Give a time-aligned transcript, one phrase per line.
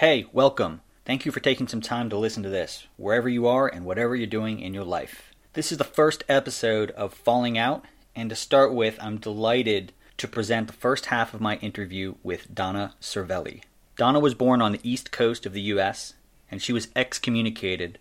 [0.00, 0.80] Hey, welcome.
[1.04, 4.16] Thank you for taking some time to listen to this, wherever you are and whatever
[4.16, 5.30] you're doing in your life.
[5.52, 7.84] This is the first episode of Falling Out,
[8.16, 12.54] and to start with, I'm delighted to present the first half of my interview with
[12.54, 13.60] Donna Cervelli.
[13.98, 16.14] Donna was born on the east coast of the U.S.,
[16.50, 17.98] and she was excommunicated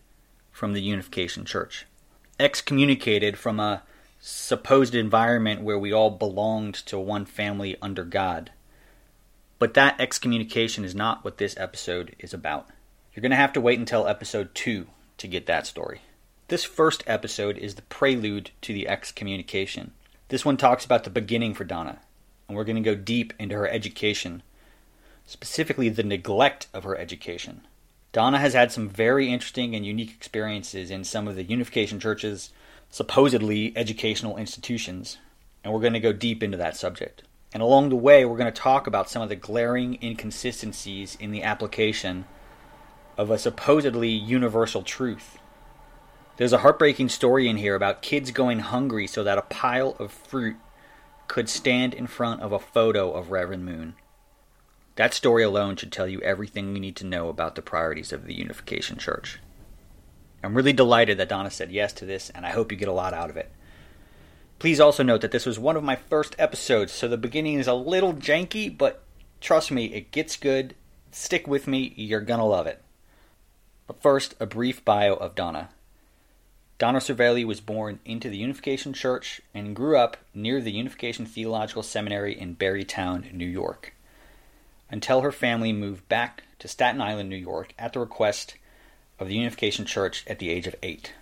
[0.53, 1.85] from the Unification Church.
[2.39, 3.83] Excommunicated from a
[4.21, 8.51] supposed environment where we all belonged to one family under God.
[9.59, 12.69] But that excommunication is not what this episode is about.
[13.13, 16.01] You're going to have to wait until episode 2 to get that story.
[16.47, 19.91] This first episode is the prelude to the excommunication.
[20.29, 21.99] This one talks about the beginning for Donna,
[22.47, 24.43] and we're going to go deep into her education,
[25.25, 27.67] specifically the neglect of her education.
[28.13, 32.51] Donna has had some very interesting and unique experiences in some of the Unification Church's
[32.89, 35.17] supposedly educational institutions,
[35.63, 37.23] and we're going to go deep into that subject.
[37.53, 41.31] And along the way, we're going to talk about some of the glaring inconsistencies in
[41.31, 42.25] the application
[43.17, 45.39] of a supposedly universal truth.
[46.37, 50.11] There's a heartbreaking story in here about kids going hungry so that a pile of
[50.11, 50.57] fruit
[51.27, 53.95] could stand in front of a photo of Reverend Moon.
[54.95, 58.25] That story alone should tell you everything you need to know about the priorities of
[58.25, 59.39] the Unification Church.
[60.43, 62.93] I'm really delighted that Donna said yes to this, and I hope you get a
[62.93, 63.51] lot out of it.
[64.59, 67.67] Please also note that this was one of my first episodes, so the beginning is
[67.67, 69.01] a little janky, but
[69.39, 70.75] trust me, it gets good.
[71.11, 72.83] Stick with me, you're gonna love it.
[73.87, 75.69] But first, a brief bio of Donna.
[76.77, 81.83] Donna Cervelli was born into the Unification Church and grew up near the Unification Theological
[81.83, 83.93] Seminary in Barrytown, New York,
[84.91, 88.55] until her family moved back to Staten Island, New York, at the request
[89.19, 91.13] of the Unification Church at the age of eight.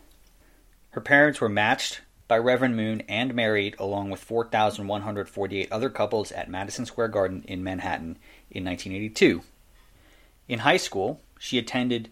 [0.92, 6.50] Her parents were matched by Reverend Moon and married along with 4,148 other couples at
[6.50, 8.18] Madison Square Garden in Manhattan
[8.52, 9.42] in 1982.
[10.48, 12.10] In high school, she attended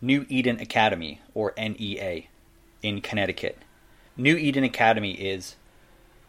[0.00, 2.24] New Eden Academy, or NEA,
[2.82, 3.58] in Connecticut.
[4.16, 5.56] New Eden Academy is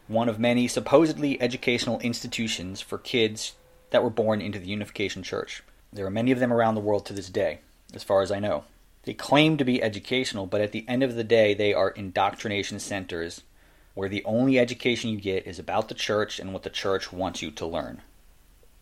[0.08, 3.54] one of many supposedly educational institutions for kids
[3.92, 5.64] that were born into the Unification Church.
[5.94, 7.60] There are many of them around the world to this day,
[7.94, 8.64] as far as I know.
[9.04, 12.80] They claim to be educational, but at the end of the day, they are indoctrination
[12.80, 13.44] centers
[13.94, 17.42] where the only education you get is about the church and what the church wants
[17.42, 18.02] you to learn.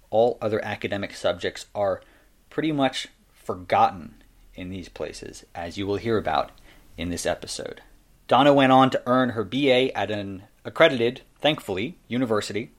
[0.10, 2.02] All other academic subjects are
[2.50, 4.24] pretty much forgotten
[4.56, 6.52] in these places, as you will hear about
[6.98, 7.82] in this episode.
[8.28, 12.72] Donna went on to earn her BA at an accredited, thankfully, university,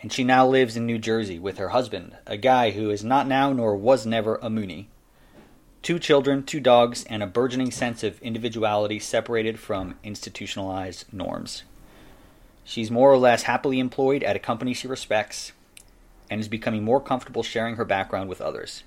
[0.00, 3.26] and she now lives in New Jersey with her husband, a guy who is not
[3.26, 4.86] now nor was never a Moonie
[5.82, 11.62] two children, two dogs, and a burgeoning sense of individuality separated from institutionalized norms.
[12.64, 15.52] She's more or less happily employed at a company she respects
[16.28, 18.82] and is becoming more comfortable sharing her background with others,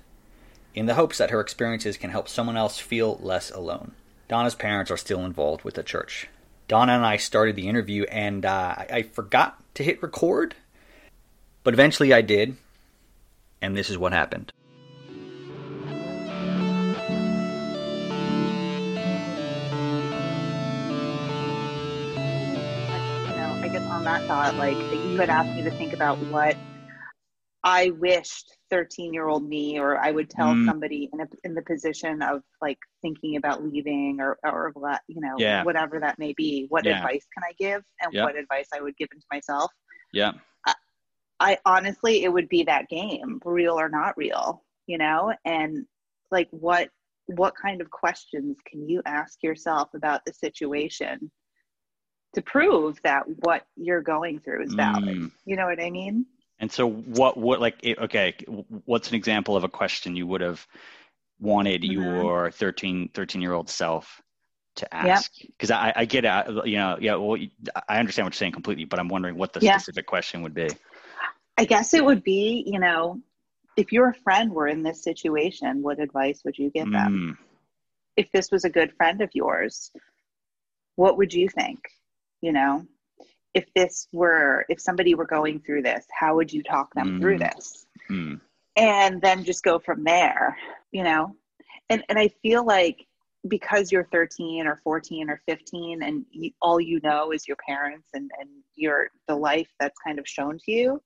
[0.74, 3.92] in the hopes that her experiences can help someone else feel less alone.
[4.28, 6.28] Donna's parents are still involved with the church.
[6.68, 10.54] Donna and I started the interview, and uh, I forgot to hit record,
[11.64, 12.56] but eventually I did,
[13.60, 14.52] and this is what happened.
[24.00, 26.56] On that thought, like you had asked me to think about what
[27.62, 30.64] I wished 13 year old me, or I would tell mm.
[30.64, 34.72] somebody in a, in the position of like thinking about leaving or, or
[35.06, 35.64] you know, yeah.
[35.64, 36.64] whatever that may be.
[36.70, 36.96] What yeah.
[36.96, 38.24] advice can I give and yep.
[38.24, 39.70] what advice I would give to myself?
[40.14, 40.32] Yeah.
[40.66, 40.74] I,
[41.38, 45.84] I honestly, it would be that game, real or not real, you know, and
[46.30, 46.88] like what,
[47.26, 51.30] what kind of questions can you ask yourself about the situation
[52.34, 55.16] to prove that what you're going through is valid.
[55.16, 55.30] Mm.
[55.44, 56.26] You know what I mean?
[56.58, 58.34] And so what what like okay,
[58.84, 60.66] what's an example of a question you would have
[61.40, 61.92] wanted mm-hmm.
[62.00, 64.20] your 13 13 year old self
[64.76, 65.78] to ask because yep.
[65.78, 67.36] I, I get it you know yeah well
[67.88, 69.76] i understand what you're saying completely but i'm wondering what the yeah.
[69.76, 70.68] specific question would be
[71.58, 73.20] i guess it would be you know
[73.76, 77.44] if your friend were in this situation what advice would you give them mm.
[78.16, 79.90] if this was a good friend of yours
[80.94, 81.80] what would you think
[82.40, 82.86] you know
[83.54, 87.20] if this were if somebody were going through this how would you talk them mm.
[87.20, 88.40] through this mm.
[88.76, 90.56] and then just go from there
[90.92, 91.34] you know
[91.88, 93.06] and and i feel like
[93.48, 98.08] because you're 13 or 14 or 15 and you, all you know is your parents
[98.14, 101.02] and and your the life that's kind of shown to you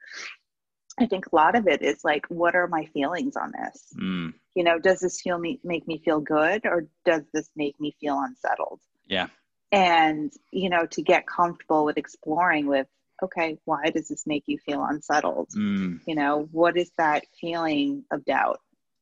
[0.99, 4.33] i think a lot of it is like what are my feelings on this mm.
[4.55, 7.95] you know does this feel me make me feel good or does this make me
[8.01, 9.29] feel unsettled yeah
[9.75, 12.87] and you know to get comfortable with exploring with
[13.23, 15.99] okay why does this make you feel unsettled mm.
[16.07, 18.61] you know what is that feeling of doubt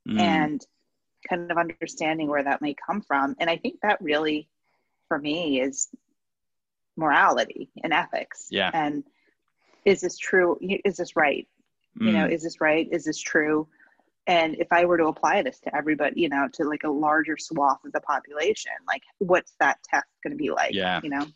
[0.08, 0.18] mm.
[0.18, 0.66] and
[1.28, 3.36] kind of understanding where that may come from.
[3.38, 4.48] And I think that really,
[5.08, 5.88] for me, is
[6.96, 8.48] morality and ethics.
[8.50, 8.70] Yeah.
[8.72, 9.04] And
[9.84, 10.58] is this true?
[10.60, 11.46] Is this right?
[12.00, 12.06] Mm.
[12.06, 12.32] You know, mm.
[12.32, 12.88] is this right?
[12.90, 13.68] Is this true?
[14.26, 17.36] And if I were to apply this to everybody, you know, to like a larger
[17.36, 20.74] swath of the population, like what's that test going to be like?
[20.74, 21.00] Yeah.
[21.02, 21.26] You know?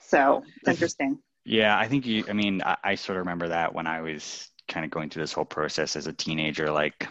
[0.00, 1.18] So it's interesting.
[1.44, 1.76] Yeah.
[1.76, 4.84] I think you, I mean, I, I sort of remember that when I was kind
[4.84, 7.08] of going through this whole process as a teenager, like,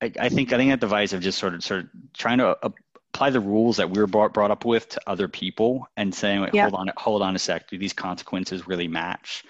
[0.00, 2.56] I, I think I think that device of just sort of sort of trying to
[2.62, 6.48] apply the rules that we were brought brought up with to other people and saying,
[6.52, 6.68] yeah.
[6.68, 9.44] hold on, hold on a sec, do these consequences really match?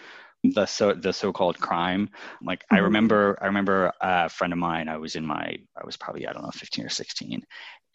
[0.53, 2.09] The so the so-called crime
[2.43, 2.77] like mm-hmm.
[2.77, 6.27] i remember i remember a friend of mine i was in my i was probably
[6.27, 7.45] i don't know 15 or 16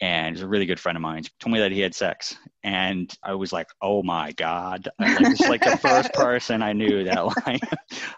[0.02, 1.24] and he's a really good friend of mine.
[1.40, 5.42] Told me that he had sex, and I was like, "Oh my god!" Like, it's
[5.42, 7.62] like the first person I knew that like,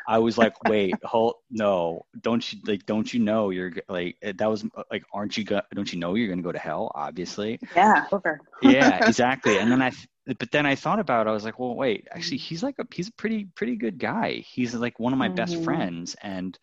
[0.07, 4.49] I was like, "Wait, hold, no, don't you like, don't you know you're like that
[4.49, 6.91] was like, aren't you go, don't you know you're gonna go to hell?
[6.93, 8.39] Obviously." Yeah, over.
[8.61, 9.57] yeah, exactly.
[9.57, 9.91] And then I,
[10.25, 12.85] but then I thought about, it, I was like, "Well, wait, actually, he's like a
[12.93, 14.35] he's a pretty pretty good guy.
[14.35, 15.35] He's like one of my mm-hmm.
[15.35, 16.57] best friends, and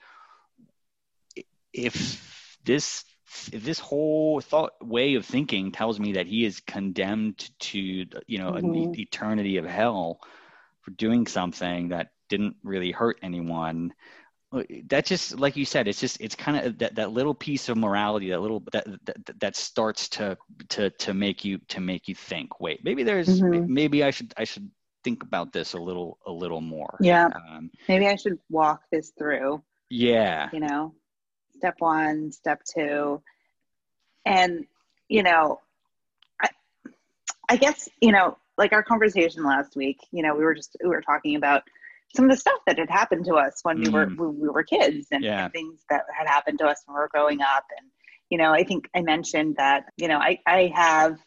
[1.72, 3.04] if this
[3.52, 8.38] if this whole thought way of thinking tells me that he is condemned to you
[8.38, 8.66] know mm-hmm.
[8.72, 10.20] an eternity of hell
[10.82, 13.92] for doing something that didn't really hurt anyone
[14.86, 17.76] that just like you said it's just it's kind of that, that little piece of
[17.76, 20.38] morality that little that, that that starts to
[20.70, 23.72] to to make you to make you think wait maybe there's mm-hmm.
[23.72, 24.70] maybe i should i should
[25.04, 29.12] think about this a little a little more yeah um, maybe i should walk this
[29.18, 30.94] through yeah you know
[31.58, 33.20] step one, step two.
[34.24, 34.64] And,
[35.08, 35.60] you know,
[36.40, 36.48] I,
[37.48, 40.88] I guess, you know, like our conversation last week, you know, we were just, we
[40.88, 41.62] were talking about
[42.16, 43.86] some of the stuff that had happened to us when mm.
[43.86, 44.16] we were, mm.
[44.16, 45.44] when we were kids and, yeah.
[45.44, 47.64] and things that had happened to us when we were growing up.
[47.78, 47.88] And,
[48.30, 51.18] you know, I think I mentioned that, you know, I, I have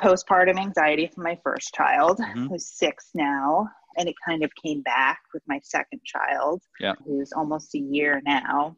[0.00, 2.46] postpartum anxiety from my first child, mm-hmm.
[2.46, 3.68] who's six now.
[3.96, 6.94] And it kind of came back with my second child, yeah.
[7.04, 8.76] who's almost a year now.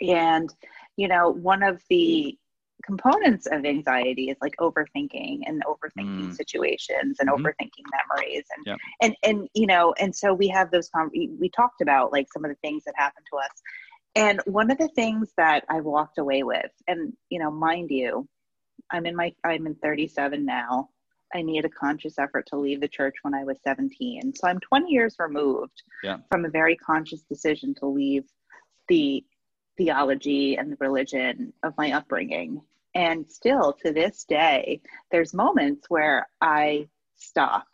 [0.00, 0.52] And,
[0.96, 2.36] you know, one of the
[2.82, 6.34] components of anxiety is like overthinking and overthinking mm.
[6.34, 7.44] situations and mm-hmm.
[7.44, 8.78] overthinking memories and yep.
[9.00, 12.50] and and you know and so we have those we talked about like some of
[12.50, 13.62] the things that happened to us
[14.16, 18.28] and one of the things that i walked away with and you know mind you
[18.90, 20.88] i'm in my i'm in 37 now
[21.34, 24.60] i made a conscious effort to leave the church when i was 17 so i'm
[24.60, 26.18] 20 years removed yeah.
[26.30, 28.24] from a very conscious decision to leave
[28.88, 29.24] the
[29.76, 32.62] theology and the religion of my upbringing.
[32.94, 34.80] And still to this day,
[35.10, 37.66] there's moments where I stop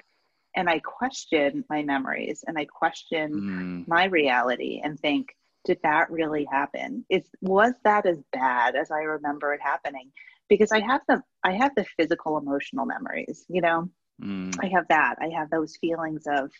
[0.57, 3.89] and I question my memories and I question mm.
[3.89, 7.05] my reality and think, did that really happen?
[7.11, 10.11] Is was that as bad as I remember it happening?
[10.49, 13.91] Because I have the I have the physical emotional memories, you know.
[14.23, 14.55] Mm.
[14.63, 15.17] I have that.
[15.21, 16.51] I have those feelings of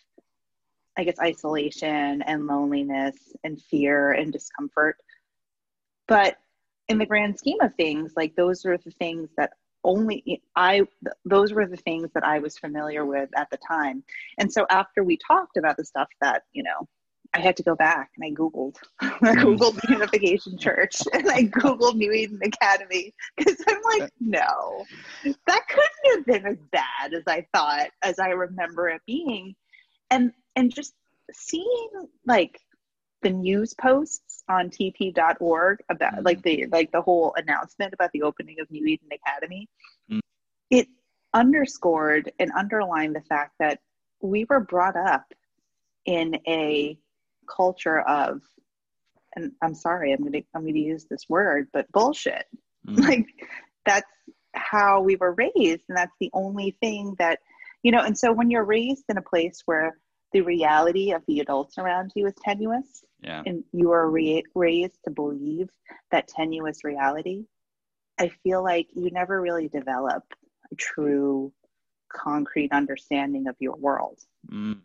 [0.97, 4.97] I guess isolation and loneliness and fear and discomfort
[6.11, 6.35] but
[6.89, 9.51] in the grand scheme of things like those are the things that
[9.85, 10.81] only i
[11.23, 14.03] those were the things that i was familiar with at the time
[14.37, 16.85] and so after we talked about the stuff that you know
[17.33, 19.35] i had to go back and i googled i mm.
[19.37, 24.85] googled the unification church and i googled new eden academy because i'm like no
[25.47, 29.55] that couldn't have been as bad as i thought as i remember it being
[30.09, 30.93] and and just
[31.31, 31.89] seeing
[32.27, 32.59] like
[33.21, 36.25] the news posts on tp.org about mm-hmm.
[36.25, 39.67] like the like the whole announcement about the opening of New Eden Academy,
[40.09, 40.19] mm-hmm.
[40.69, 40.87] it
[41.33, 43.79] underscored and underlined the fact that
[44.21, 45.25] we were brought up
[46.05, 46.97] in a
[47.47, 48.41] culture of
[49.35, 52.45] and I'm sorry, I'm gonna I'm gonna use this word, but bullshit.
[52.87, 53.01] Mm-hmm.
[53.07, 53.27] Like
[53.85, 54.07] that's
[54.53, 57.39] how we were raised, and that's the only thing that
[57.83, 59.97] you know, and so when you're raised in a place where
[60.33, 63.43] the reality of the adults around you is tenuous yeah.
[63.45, 65.69] and you are re- raised to believe
[66.11, 67.45] that tenuous reality
[68.19, 70.23] i feel like you never really develop
[70.71, 71.51] a true
[72.11, 74.19] concrete understanding of your world
[74.51, 74.77] mm.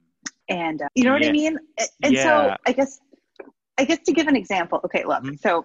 [0.49, 1.59] and uh, you know what i mean
[2.02, 2.23] and yeah.
[2.23, 3.00] so i guess
[3.78, 5.37] i guess to give an example okay look mm-hmm.
[5.37, 5.64] so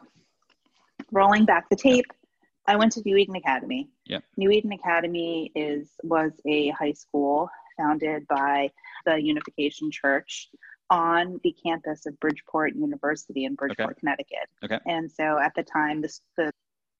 [1.12, 2.06] rolling back the tape
[2.68, 3.90] I went to New Eden Academy.
[4.06, 4.20] Yeah.
[4.38, 8.70] New Eden Academy is was a high school founded by
[9.06, 10.50] the Unification Church
[10.91, 14.00] on the campus of Bridgeport University in Bridgeport, okay.
[14.00, 14.48] Connecticut.
[14.63, 14.77] Okay.
[14.86, 16.51] And so at the time, this the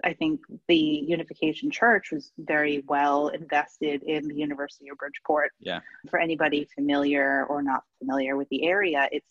[0.04, 5.52] I think the Unification Church was very well invested in the University of Bridgeport.
[5.60, 5.82] Yeah.
[6.10, 9.30] For anybody familiar or not familiar with the area, it's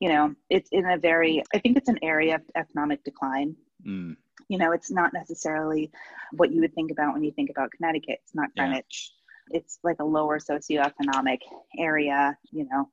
[0.00, 3.54] you know it's in a very I think it's an area of economic decline
[3.86, 4.16] Mm.
[4.48, 5.90] You know, it's not necessarily
[6.32, 8.20] what you would think about when you think about Connecticut.
[8.22, 9.12] It's not Greenwich.
[9.50, 9.58] Yeah.
[9.58, 11.40] It's like a lower socioeconomic
[11.78, 12.88] area, you know,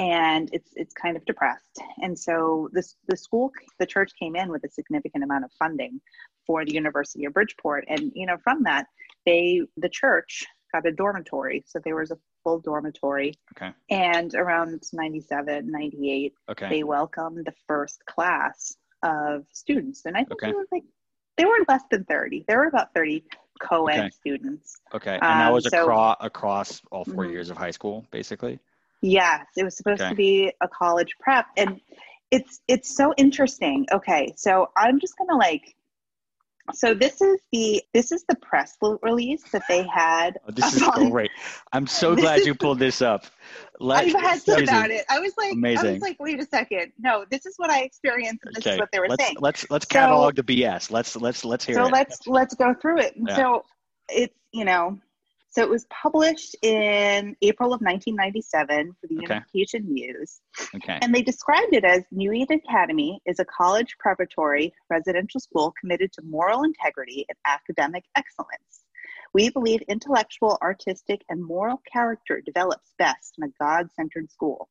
[0.00, 1.78] and it's it's kind of depressed.
[2.02, 6.00] And so this the school the church came in with a significant amount of funding
[6.46, 7.84] for the University of Bridgeport.
[7.88, 8.86] And you know, from that,
[9.26, 11.64] they the church got a dormitory.
[11.66, 13.34] So there was a full dormitory.
[13.56, 13.72] Okay.
[13.90, 16.68] And around 97, 98, okay.
[16.68, 20.06] they welcomed the first class of students.
[20.06, 20.50] And I think okay.
[20.50, 20.84] it was like,
[21.36, 22.44] they were less than 30.
[22.46, 23.24] There were about 30
[23.60, 24.10] co-ed okay.
[24.10, 24.76] students.
[24.94, 25.14] Okay.
[25.14, 27.32] And that was um, so, across, across all 4 mm-hmm.
[27.32, 28.58] years of high school, basically?
[29.02, 29.46] Yes.
[29.56, 30.10] It was supposed okay.
[30.10, 31.46] to be a college prep.
[31.56, 31.80] And
[32.30, 33.86] it's, it's so interesting.
[33.92, 34.32] Okay.
[34.36, 35.74] So I'm just going to like
[36.74, 40.38] so this is the this is the press release that they had.
[40.46, 41.30] Oh, this is great.
[41.72, 43.26] I'm so glad you pulled this up.
[43.78, 45.04] Let's, I had to about it.
[45.08, 45.88] I was like, amazing.
[45.88, 46.92] I was like, wait a second.
[46.98, 48.40] No, this is what I experienced.
[48.44, 48.74] And this okay.
[48.74, 49.36] is what they were let's, saying.
[49.40, 50.90] Let's let's catalog so, the BS.
[50.90, 51.86] Let's let's let's hear so it.
[51.86, 53.14] So let's let's go through it.
[53.16, 53.36] Yeah.
[53.36, 53.64] So
[54.08, 54.98] it's you know
[55.50, 59.34] so it was published in April of 1997 for the okay.
[59.34, 60.40] Unification News.
[60.76, 60.98] Okay.
[61.02, 66.12] And they described it as New Eden Academy is a college preparatory residential school committed
[66.12, 68.84] to moral integrity and academic excellence.
[69.32, 74.68] We believe intellectual, artistic, and moral character develops best in a God centered school.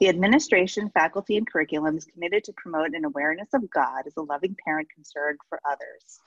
[0.00, 4.22] The administration, faculty, and curriculum is committed to promote an awareness of God as a
[4.22, 6.20] loving parent concerned for others.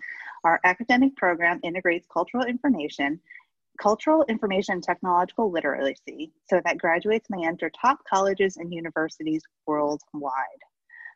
[0.43, 3.19] Our academic program integrates cultural information
[3.77, 10.61] cultural information and technological literacy so that graduates may enter top colleges and universities worldwide.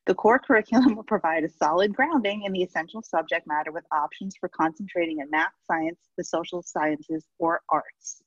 [0.05, 4.35] The core curriculum will provide a solid grounding in the essential subject matter with options
[4.39, 8.23] for concentrating in math, science, the social sciences, or arts.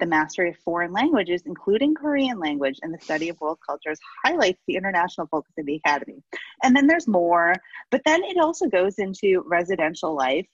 [0.00, 4.60] The mastery of foreign languages, including Korean language, and the study of world cultures highlights
[4.66, 6.20] the international focus of the Academy.
[6.64, 7.54] And then there's more,
[7.92, 10.46] but then it also goes into residential life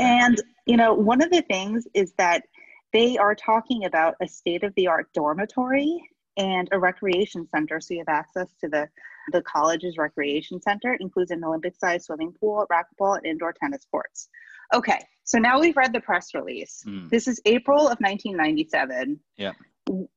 [0.00, 2.44] and, you know, one of the things is that
[2.92, 6.02] they are talking about a state of the art dormitory
[6.36, 7.80] and a recreation center.
[7.80, 8.88] So you have access to the,
[9.32, 14.28] the college's recreation center, includes an Olympic sized swimming pool, racquetball, and indoor tennis courts.
[14.72, 16.82] Okay, so now we've read the press release.
[16.86, 17.10] Mm.
[17.10, 19.20] This is April of 1997.
[19.36, 19.52] Yeah.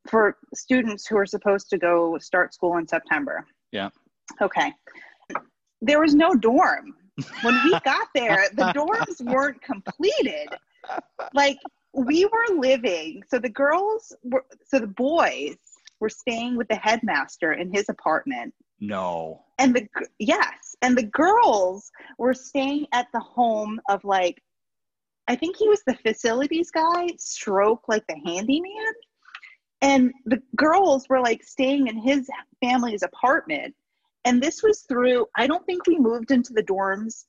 [0.08, 3.46] For students who are supposed to go start school in September.
[3.72, 3.90] Yeah.
[4.42, 4.72] Okay.
[5.82, 6.94] There was no dorm
[7.42, 10.48] when we got there, the dorms weren't completed.
[11.34, 11.58] Like
[11.94, 15.56] we were living, so the girls were, so the boys
[16.00, 18.54] were staying with the headmaster in his apartment.
[18.80, 19.44] No.
[19.60, 19.88] And the
[20.20, 24.42] yes, and the girls were staying at the home of like
[25.28, 28.94] I think he was the facilities guy, stroke like the handyman.
[29.82, 32.30] And the girls were like staying in his
[32.62, 33.76] family's apartment
[34.26, 37.26] and this was through, I don't think we moved into the dorms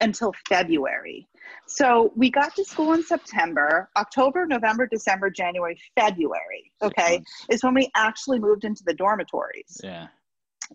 [0.00, 1.28] until February.
[1.66, 7.74] So we got to school in September, October, November, December, January, February, okay, is when
[7.74, 9.80] we actually moved into the dormitories.
[9.82, 10.06] Yeah.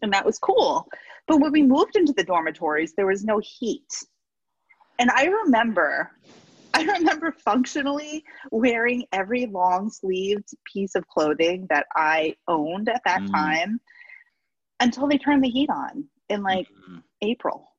[0.02, 0.88] And that was cool.
[1.28, 3.88] But when we moved into the dormitories, there was no heat.
[5.00, 6.12] And I remember,
[6.74, 13.22] I remember functionally wearing every long sleeved piece of clothing that I owned at that
[13.22, 13.32] mm.
[13.32, 13.80] time
[14.80, 17.00] until they turned the heat on in like mm-hmm.
[17.22, 17.70] April.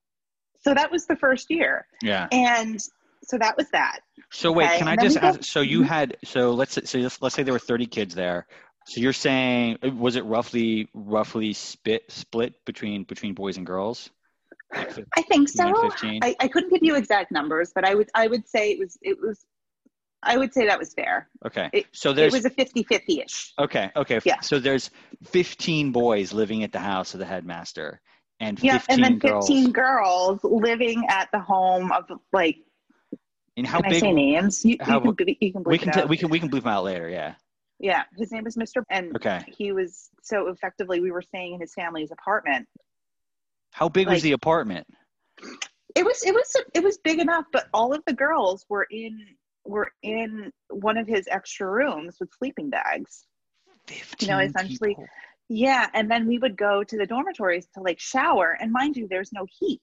[0.60, 1.86] So that was the first year.
[2.02, 2.26] Yeah.
[2.32, 2.80] And
[3.22, 4.00] so that was that.
[4.30, 4.78] So wait, okay?
[4.78, 5.44] can I just ask?
[5.44, 5.88] So you mm-hmm.
[5.88, 8.46] had so let's say, so let's, let's say there were thirty kids there.
[8.86, 14.10] So you're saying was it roughly roughly split split between between boys and girls?
[14.74, 15.72] Like I think so.
[16.02, 18.98] I, I couldn't give you exact numbers, but I would I would say it was
[19.02, 19.44] it was
[20.24, 21.28] I would say that was fair.
[21.44, 21.70] Okay.
[21.72, 23.52] It, so there's it was a 50-50ish.
[23.58, 23.90] Okay.
[23.94, 24.20] Okay.
[24.24, 24.40] Yeah.
[24.40, 24.90] So there's
[25.24, 28.00] 15 boys living at the house of the headmaster
[28.40, 30.40] and 15 yeah, and then 15 girls.
[30.40, 32.56] girls living at the home of like
[33.56, 34.64] and how can big I say names?
[34.64, 36.72] You, how, you can, you can we can t- we can we can bleep them
[36.72, 37.34] out later, yeah.
[37.78, 38.82] Yeah, his name is Mr.
[38.90, 39.44] and okay.
[39.56, 42.66] he was so effectively we were staying in his family's apartment.
[43.72, 44.86] How big like, was the apartment?
[45.94, 49.20] It was it was it was big enough, but all of the girls were in
[49.64, 53.24] were in one of his extra rooms with sleeping bags.
[54.20, 54.90] you know, essentially.
[54.90, 55.06] People.
[55.48, 59.06] Yeah, and then we would go to the dormitories to like shower, and mind you,
[59.08, 59.82] there's no heat,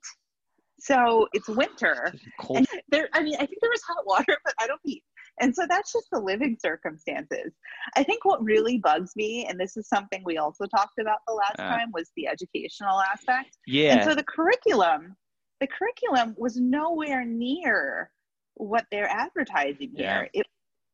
[0.80, 2.12] so it's winter.
[2.50, 5.04] And there, I mean, I think there was hot water, but I don't heat.
[5.40, 7.54] And so that's just the living circumstances.
[7.96, 11.34] I think what really bugs me, and this is something we also talked about the
[11.34, 13.58] last uh, time, was the educational aspect.
[13.68, 13.98] Yeah.
[13.98, 15.16] And so the curriculum,
[15.60, 18.12] the curriculum was nowhere near
[18.62, 20.30] what they're advertising here.
[20.34, 20.46] It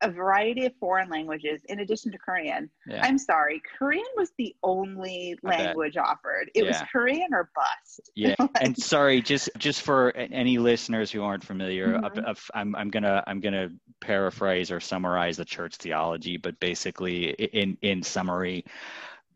[0.02, 2.70] a variety of foreign languages in addition to Korean.
[2.86, 3.02] Yeah.
[3.04, 6.52] I'm sorry, Korean was the only language offered.
[6.54, 6.70] It yeah.
[6.70, 8.02] was Korean or bust.
[8.16, 12.32] Yeah, and sorry, just just for any listeners who aren't familiar, mm-hmm.
[12.54, 13.70] I'm I'm gonna I'm gonna
[14.02, 18.66] paraphrase or summarize the church theology, but basically, in in summary.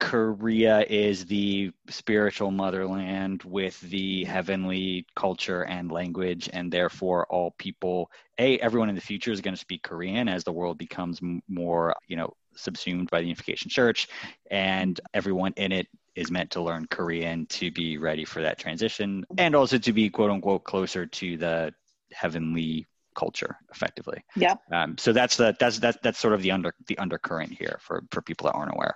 [0.02, 8.12] Korea is the spiritual motherland with the heavenly culture and language, and therefore all people,
[8.40, 11.96] a everyone in the future is going to speak Korean as the world becomes more,
[12.08, 14.08] you know, subsumed by the Unification Church,
[14.50, 19.24] and everyone in it is meant to learn Korean to be ready for that transition,
[19.38, 21.74] and also to be quote unquote closer to the
[22.12, 24.24] heavenly culture effectively.
[24.36, 24.56] Yeah.
[24.72, 28.04] Um, so that's the that's that's that's sort of the under the undercurrent here for
[28.10, 28.96] for people that aren't aware.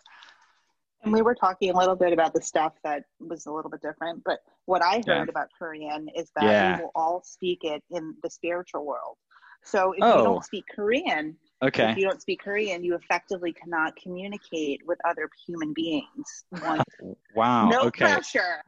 [1.05, 3.81] And we were talking a little bit about the stuff that was a little bit
[3.81, 5.25] different, but what I heard yeah.
[5.29, 6.77] about Korean is that yeah.
[6.77, 9.17] we will all speak it in the spiritual world.
[9.63, 10.19] So if oh.
[10.19, 14.99] you don't speak Korean, okay, if you don't speak Korean, you effectively cannot communicate with
[15.09, 16.45] other human beings.
[17.35, 17.69] wow.
[17.69, 18.05] No okay.
[18.05, 18.61] pressure.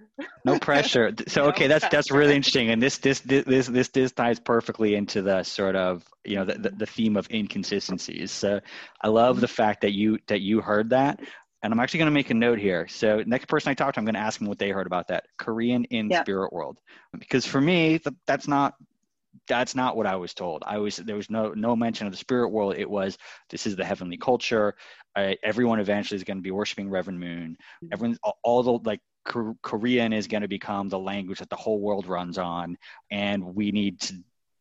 [0.43, 1.13] no pressure.
[1.27, 1.95] So no okay, that's pressure.
[1.95, 6.03] that's really interesting, and this this this this this ties perfectly into the sort of
[6.25, 8.31] you know the, the, the theme of inconsistencies.
[8.31, 8.59] So
[8.99, 9.41] I love mm-hmm.
[9.41, 11.19] the fact that you that you heard that
[11.63, 12.87] and I'm actually going to make a note here.
[12.87, 15.07] So next person I talk to, I'm going to ask them what they heard about
[15.07, 16.21] that Korean in yeah.
[16.21, 16.79] spirit world,
[17.17, 18.75] because for me, that's not
[19.47, 20.63] that's not what I was told.
[20.65, 22.75] I was there was no no mention of the spirit world.
[22.77, 23.17] It was
[23.49, 24.75] this is the heavenly culture.
[25.15, 27.57] Uh, everyone eventually is going to be worshiping Reverend Moon.
[27.83, 27.87] Mm-hmm.
[27.91, 29.01] Everyone, all, all the like
[29.61, 32.77] Korean is going to become the language that the whole world runs on,
[33.11, 34.15] and we need to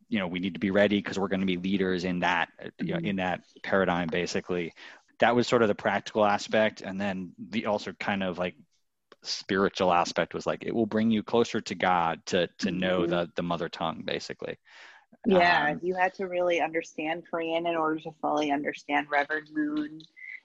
[0.09, 2.49] you know we need to be ready because we're going to be leaders in that
[2.81, 3.07] you know, mm-hmm.
[3.07, 4.73] in that paradigm basically
[5.21, 6.83] that was sort of the practical aspect.
[6.83, 8.55] And then the also kind of like
[9.27, 13.11] spiritual aspect was like it will bring you closer to god to to know mm-hmm.
[13.11, 14.59] the the mother tongue basically.
[15.27, 20.01] Yeah um, you had to really understand korean in order to fully understand reverend moon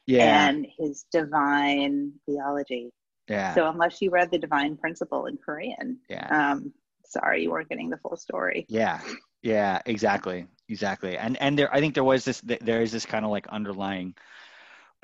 [0.07, 0.49] yeah.
[0.49, 2.91] and his divine theology.
[3.27, 3.53] Yeah.
[3.53, 6.51] So unless you read the divine principle in korean yeah.
[6.51, 6.73] um
[7.05, 8.65] sorry you weren't getting the full story.
[8.67, 8.99] Yeah.
[9.43, 10.47] Yeah exactly.
[10.69, 11.17] Exactly.
[11.17, 14.15] And and there i think there was this there is this kind of like underlying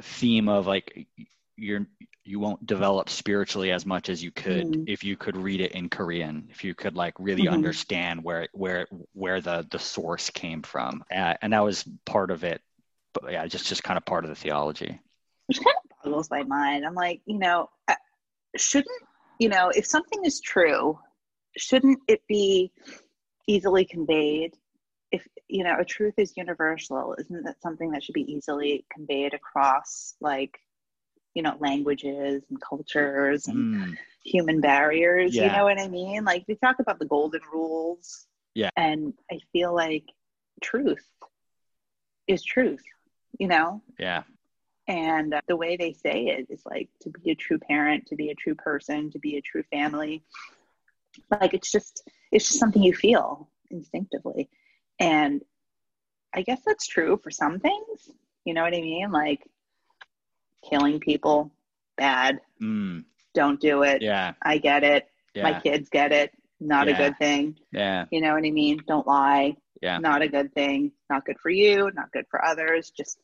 [0.01, 1.07] theme of like
[1.55, 1.85] you're
[2.23, 4.83] you won't develop spiritually as much as you could mm-hmm.
[4.85, 7.53] if you could read it in Korean if you could like really mm-hmm.
[7.53, 12.43] understand where where where the the source came from uh, and that was part of
[12.43, 12.61] it
[13.13, 14.99] but yeah just just kind of part of the theology
[15.47, 17.95] which kind of boggles my mind I'm like you know uh,
[18.55, 19.01] shouldn't
[19.39, 20.99] you know if something is true
[21.55, 22.71] shouldn't it be
[23.47, 24.53] easily conveyed
[25.11, 29.33] if you know a truth is universal isn't that something that should be easily conveyed
[29.33, 30.59] across like
[31.33, 33.97] you know languages and cultures and mm.
[34.23, 35.35] human barriers?
[35.35, 35.45] Yeah.
[35.45, 36.25] you know what i mean?
[36.25, 38.27] Like we talk about the golden rules.
[38.53, 38.69] Yeah.
[38.75, 40.05] And i feel like
[40.61, 41.05] truth
[42.27, 42.83] is truth
[43.39, 43.81] you know?
[43.99, 44.23] Yeah.
[44.87, 48.15] And uh, the way they say it is like to be a true parent to
[48.15, 50.23] be a true person to be a true family
[51.41, 54.49] like it's just it's just something you feel instinctively
[54.99, 55.41] and
[56.33, 58.09] I guess that's true for some things.
[58.45, 59.11] You know what I mean?
[59.11, 59.47] Like
[60.69, 61.51] killing people,
[61.97, 62.39] bad.
[62.61, 63.05] Mm.
[63.33, 64.01] Don't do it.
[64.01, 64.33] Yeah.
[64.41, 65.07] I get it.
[65.33, 65.43] Yeah.
[65.43, 66.31] My kids get it.
[66.59, 66.93] Not yeah.
[66.93, 67.55] a good thing.
[67.71, 68.05] Yeah.
[68.11, 68.81] You know what I mean?
[68.87, 69.55] Don't lie.
[69.81, 69.99] Yeah.
[69.99, 70.91] Not a good thing.
[71.09, 71.91] Not good for you.
[71.93, 72.89] Not good for others.
[72.89, 73.19] Just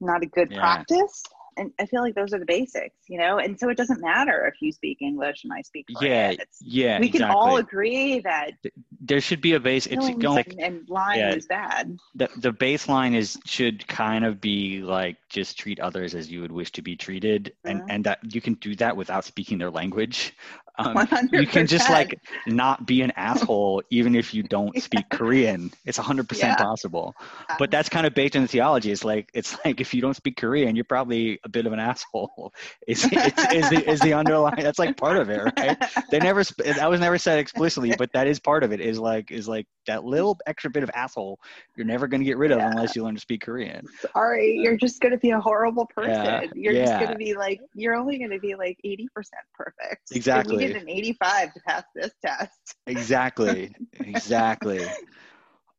[0.00, 0.58] not a good yeah.
[0.58, 1.22] practice
[1.56, 3.38] and I feel like those are the basics, you know.
[3.38, 6.12] And so it doesn't matter if you speak English and I speak Korean.
[6.12, 7.00] Yeah, it's, yeah.
[7.00, 7.18] We exactly.
[7.20, 8.52] can all agree that
[9.00, 9.86] there should be a base.
[9.86, 11.96] It's going and, and lying yeah, is bad.
[12.14, 16.52] The the baseline is should kind of be like just treat others as you would
[16.52, 17.90] wish to be treated, and mm-hmm.
[17.90, 20.34] and that you can do that without speaking their language.
[20.78, 25.16] Um, you can just like not be an asshole even if you don't speak yeah.
[25.16, 25.72] Korean.
[25.84, 26.56] It's 100% yeah.
[26.56, 27.14] possible.
[27.58, 28.92] But that's kind of baked in the theology.
[28.92, 31.80] It's like it's like if you don't speak Korean, you're probably a bit of an
[31.80, 32.52] asshole.
[32.86, 33.12] Is is,
[33.52, 34.62] is, the, is the underlying?
[34.62, 35.76] That's like part of it, right?
[36.10, 38.80] They never that was never said explicitly, but that is part of it.
[38.80, 41.38] Is like is like that little extra bit of asshole
[41.76, 42.70] you're never going to get rid of yeah.
[42.70, 43.86] unless you learn to speak Korean.
[44.12, 46.50] Sorry, you're just going to be a horrible person.
[46.54, 49.06] You're just going to be like you're only going to be like 80%
[49.54, 50.12] perfect.
[50.12, 52.76] Exactly needed an 85 to pass this test.
[52.86, 53.74] Exactly.
[53.98, 54.84] Exactly.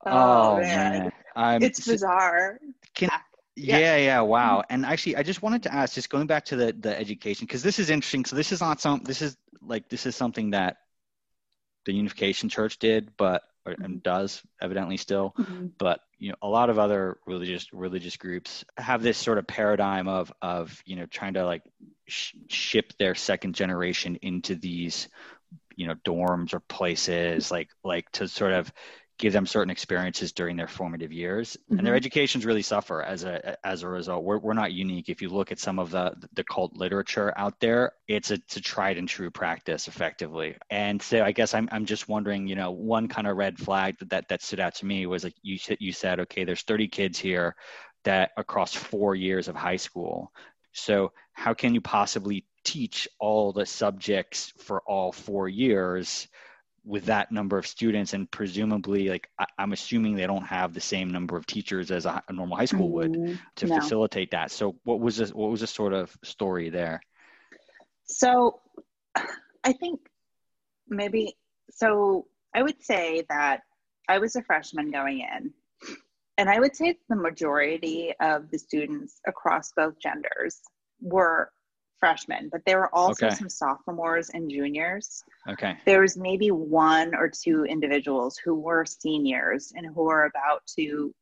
[0.06, 1.12] oh, oh, man.
[1.36, 1.64] man.
[1.64, 2.60] it's bizarre.
[2.94, 3.10] Can,
[3.56, 3.78] yeah.
[3.78, 4.30] yeah, yeah, mm-hmm.
[4.30, 4.64] wow.
[4.70, 7.64] And actually, I just wanted to ask, just going back to the the education, because
[7.64, 8.26] this is interesting.
[8.26, 9.02] So this is not some.
[9.04, 10.78] This is like this is something that
[11.86, 13.98] the Unification Church did, but and mm-hmm.
[14.00, 15.34] does evidently still.
[15.38, 15.68] Mm-hmm.
[15.78, 20.08] But you know, a lot of other religious religious groups have this sort of paradigm
[20.08, 21.64] of of you know trying to like
[22.08, 25.08] sh- ship their second generation into these
[25.76, 28.72] you know dorms or places like like to sort of
[29.18, 31.78] give them certain experiences during their formative years mm-hmm.
[31.78, 31.98] and their mm-hmm.
[31.98, 35.52] educations really suffer as a as a result we're, we're not unique if you look
[35.52, 39.08] at some of the the cult literature out there it's a, it's a tried and
[39.08, 43.28] true practice effectively and so i guess i'm, I'm just wondering you know one kind
[43.28, 46.20] of red flag that, that that stood out to me was like you you said
[46.22, 47.56] okay there's 30 kids here
[48.04, 50.32] that across four years of high school
[50.74, 56.28] so how can you possibly teach all the subjects for all four years
[56.88, 60.80] with that number of students and presumably like I, am assuming they don't have the
[60.80, 63.34] same number of teachers as a, a normal high school would mm-hmm.
[63.58, 63.80] to no.
[63.80, 67.02] facilitate that so what was this what was the sort of story there
[68.06, 68.62] so
[69.64, 70.00] i think
[70.88, 71.36] maybe
[71.70, 73.62] so i would say that
[74.08, 75.54] i was a freshman going in
[76.38, 80.62] and i would say the majority of the students across both genders
[81.02, 81.52] were
[82.00, 83.36] freshmen, but there were also okay.
[83.36, 85.24] some sophomores and juniors.
[85.50, 85.76] Okay.
[85.86, 91.14] There was maybe one or two individuals who were seniors and who were about to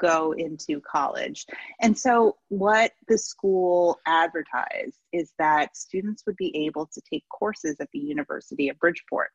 [0.00, 1.46] go into college.
[1.80, 7.76] And so, what the school advertised is that students would be able to take courses
[7.80, 9.30] at the University of Bridgeport.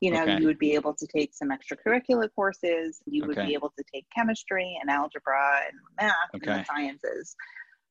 [0.00, 0.38] You know, okay.
[0.38, 4.06] you would be able to take some extracurricular courses, you would be able to take
[4.14, 6.50] chemistry and algebra and math okay.
[6.50, 7.34] and the sciences.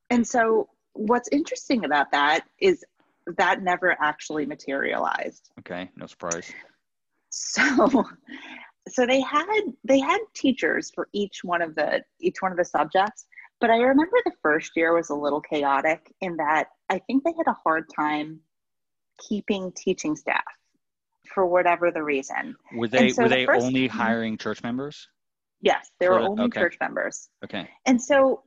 [0.10, 2.84] And so, what's interesting about that is
[3.38, 5.50] that never actually materialized.
[5.60, 6.52] Okay, no surprise.
[7.30, 8.04] So
[8.90, 12.66] so they had they had teachers for each one of the each one of the
[12.66, 13.26] subjects,
[13.62, 17.34] but I remember the first year was a little chaotic in that I think they
[17.38, 18.40] had a hard time
[19.20, 20.44] keeping teaching staff
[21.34, 22.56] for whatever the reason.
[22.76, 23.92] Were they so were the they first, only mhm.
[23.92, 25.08] hiring church members?
[25.62, 26.60] Yes, they were only okay.
[26.60, 27.30] church members.
[27.44, 27.70] Okay.
[27.86, 28.44] And so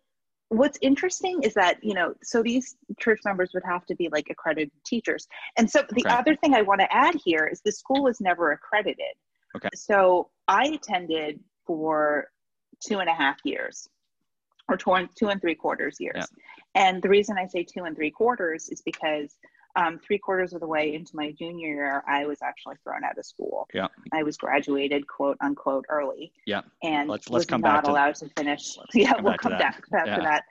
[0.53, 4.29] what's interesting is that you know so these church members would have to be like
[4.31, 6.15] accredited teachers and so the okay.
[6.15, 9.15] other thing i want to add here is the school was never accredited
[9.57, 12.27] okay so i attended for
[12.81, 13.89] two and a half years
[14.69, 16.25] or two, two and three quarters years yeah.
[16.75, 19.37] and the reason i say two and three quarters is because
[19.77, 23.17] um, three quarters of the way into my junior year, I was actually thrown out
[23.19, 23.69] of school.
[23.73, 23.89] Yeah.
[24.13, 26.33] I was graduated, quote unquote, early.
[26.47, 26.61] Yeah.
[26.83, 28.77] And let's, let's was come not back allowed to, to finish.
[28.95, 30.17] Yeah, we'll come back, back yeah.
[30.17, 30.45] to that.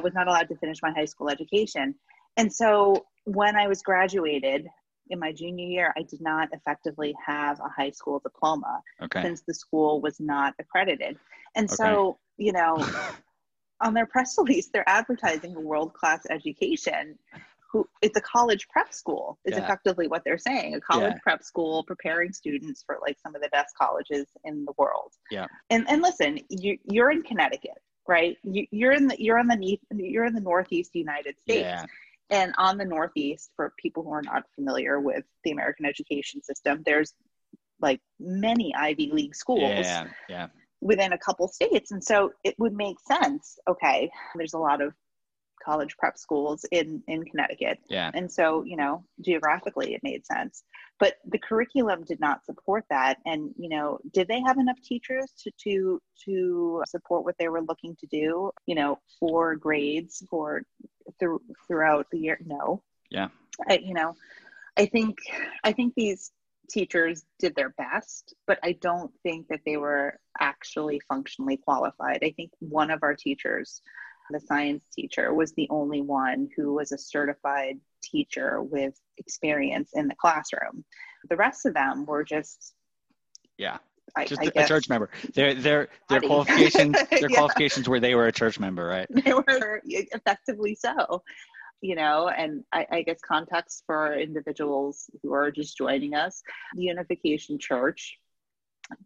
[0.00, 1.94] Was not allowed to finish my high school education.
[2.36, 4.66] And so when I was graduated
[5.10, 9.22] in my junior year, I did not effectively have a high school diploma okay.
[9.22, 11.16] since the school was not accredited.
[11.54, 11.76] And okay.
[11.76, 12.84] so, you know,
[13.80, 17.18] on their press release, they're advertising a world class education
[17.74, 19.64] who it's a college prep school is yeah.
[19.64, 21.18] effectively what they're saying a college yeah.
[21.22, 25.46] prep school preparing students for like some of the best colleges in the world yeah
[25.70, 29.78] and and listen you you're in connecticut right you, you're in the you're in the
[29.90, 31.84] you're in the northeast united states yeah.
[32.30, 36.80] and on the northeast for people who are not familiar with the american education system
[36.86, 37.12] there's
[37.80, 40.46] like many ivy league schools yeah yeah
[40.80, 44.92] within a couple states and so it would make sense okay there's a lot of
[45.64, 47.78] college prep schools in in Connecticut.
[47.88, 48.10] Yeah.
[48.12, 50.64] And so, you know, geographically it made sense.
[51.00, 53.18] But the curriculum did not support that.
[53.26, 57.62] And, you know, did they have enough teachers to to to support what they were
[57.62, 60.62] looking to do, you know, for grades for
[61.18, 62.38] through throughout the year?
[62.44, 62.82] No.
[63.10, 63.28] Yeah.
[63.68, 64.14] I, you know,
[64.76, 65.18] I think
[65.62, 66.32] I think these
[66.70, 72.20] teachers did their best, but I don't think that they were actually functionally qualified.
[72.22, 73.82] I think one of our teachers
[74.30, 80.08] the science teacher was the only one who was a certified teacher with experience in
[80.08, 80.84] the classroom.
[81.28, 82.74] The rest of them were just
[83.58, 83.78] yeah.
[84.16, 85.10] I, just I a church member.
[85.34, 87.36] Their their their qualifications their yeah.
[87.36, 89.06] qualifications were they were a church member, right?
[89.10, 91.22] They were effectively so.
[91.80, 96.42] You know, and I, I guess context for individuals who are just joining us,
[96.74, 98.18] the Unification Church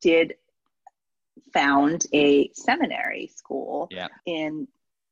[0.01, 0.35] did
[1.53, 4.09] found a seminary school yeah.
[4.27, 4.69] in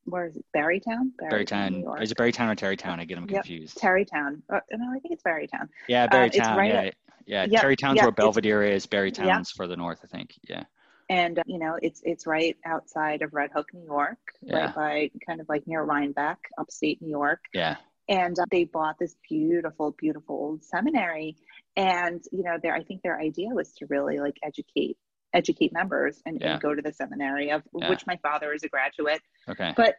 [0.06, 0.44] where is it?
[0.56, 1.12] Barrytown?
[1.20, 2.02] Barrytown.
[2.02, 2.98] Is it Barrytown or Terrytown?
[2.98, 3.76] I get them confused.
[3.76, 3.82] Yep.
[3.82, 4.42] Tarrytown.
[4.48, 5.68] Uh, no, I think it's Barrytown.
[5.88, 6.54] Yeah, Barrytown.
[6.54, 6.94] Uh, right yeah, at,
[7.26, 7.46] yeah.
[7.50, 8.86] Yep, Tarrytown's yep, where Belvedere is.
[8.86, 9.56] Barrytown's yep.
[9.56, 10.34] further north, I think.
[10.48, 10.64] Yeah.
[11.08, 14.56] And uh, you know, it's it's right outside of Red Hook, New York, yeah.
[14.56, 17.40] right by kind of like near Rhinebeck, upstate New York.
[17.52, 17.76] Yeah.
[18.08, 21.36] And uh, they bought this beautiful, beautiful old seminary,
[21.76, 24.96] and you know, their I think their idea was to really like educate
[25.36, 26.54] educate members and, yeah.
[26.54, 27.90] and go to the seminary of yeah.
[27.90, 29.20] which my father is a graduate.
[29.48, 29.72] Okay.
[29.76, 29.96] But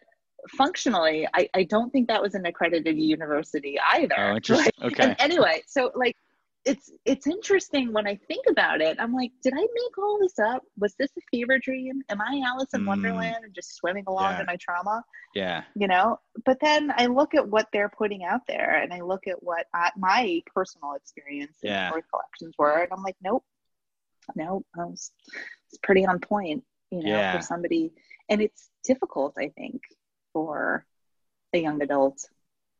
[0.58, 4.15] functionally, I, I don't think that was an accredited university either.
[4.17, 4.71] Oh, interesting.
[4.84, 5.04] Okay.
[5.04, 6.15] And anyway, so like
[6.65, 8.97] it's it's interesting when I think about it.
[9.00, 10.63] I'm like, did I make all this up?
[10.78, 12.02] Was this a fever dream?
[12.10, 12.88] Am I Alice in mm.
[12.88, 14.39] Wonderland and just swimming along yeah.
[14.41, 15.02] in my trauma?
[15.34, 15.63] Yeah.
[15.76, 16.19] You know.
[16.45, 19.67] But then I look at what they're putting out there, and I look at what
[19.73, 21.91] I, my personal experience yeah.
[21.93, 23.45] and collections were, and I'm like, nope,
[24.36, 25.12] no, I was
[25.70, 27.36] it's pretty on point, you know, yeah.
[27.36, 27.92] for somebody.
[28.30, 29.82] And it's difficult, I think,
[30.34, 30.86] for
[31.54, 32.26] a young adult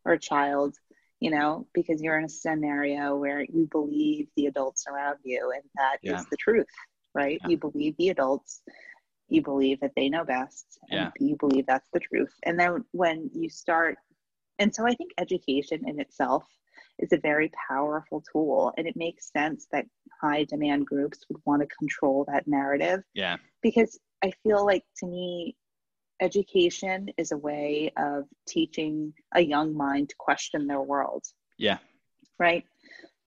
[0.06, 0.76] or a child,
[1.20, 5.64] you know, because you're in a scenario where you believe the adults around you and
[5.76, 6.20] that yeah.
[6.20, 6.68] is the truth,
[7.14, 7.40] right?
[7.44, 7.50] Yeah.
[7.50, 8.62] You believe the adults,
[9.30, 12.34] you believe that they know best, and you believe that's the truth.
[12.44, 13.98] And then when you start,
[14.60, 16.44] and so I think education in itself
[17.00, 19.86] is a very powerful tool and it makes sense that
[20.20, 23.04] high demand groups would want to control that narrative.
[23.14, 23.38] Yeah.
[23.62, 25.56] Because i feel like to me
[26.20, 31.24] education is a way of teaching a young mind to question their world.
[31.58, 31.78] Yeah.
[32.40, 32.66] Right?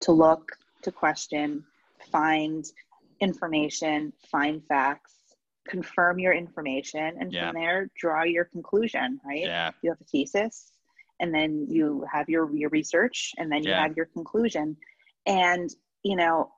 [0.01, 0.51] To look
[0.83, 1.63] to question
[2.11, 2.65] find
[3.19, 5.13] information find facts
[5.67, 7.51] confirm your information and yeah.
[7.51, 9.41] from there draw your conclusion right?
[9.41, 9.69] Yeah.
[9.83, 10.71] You have a thesis
[11.21, 13.83] and then you have your your research and then you yeah.
[13.83, 14.75] have your conclusion.
[15.25, 15.69] And
[16.03, 16.51] you know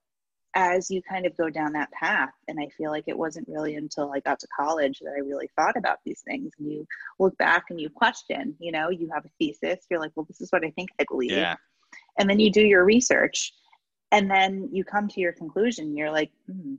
[0.56, 2.34] as you kind of go down that path.
[2.48, 5.50] And i feel like it wasn't really until i got to college that i really
[5.56, 6.52] thought about these things.
[6.60, 6.88] And you
[7.20, 9.86] look back and you question you know you have a thesis.
[9.90, 11.32] You're like well this is what i think i believe.
[11.32, 11.56] Yeah.
[12.18, 13.54] and then you do your research
[14.12, 15.96] and then you come to your conclusion.
[15.98, 16.76] You're like hmm,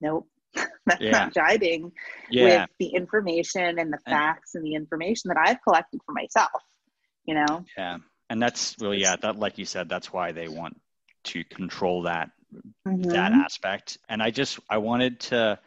[0.00, 0.28] nope.
[0.86, 1.10] That's yeah.
[1.10, 1.90] not jibing
[2.30, 2.44] yeah.
[2.44, 6.62] with the information and the facts and the information that i've collected for myself
[7.24, 7.64] you know?
[7.76, 7.98] Yeah.
[8.30, 10.80] And that's really yeah that like you said that's why they want
[11.24, 12.30] to control that
[12.86, 13.02] mm-hmm.
[13.02, 15.58] that aspect and i just i wanted to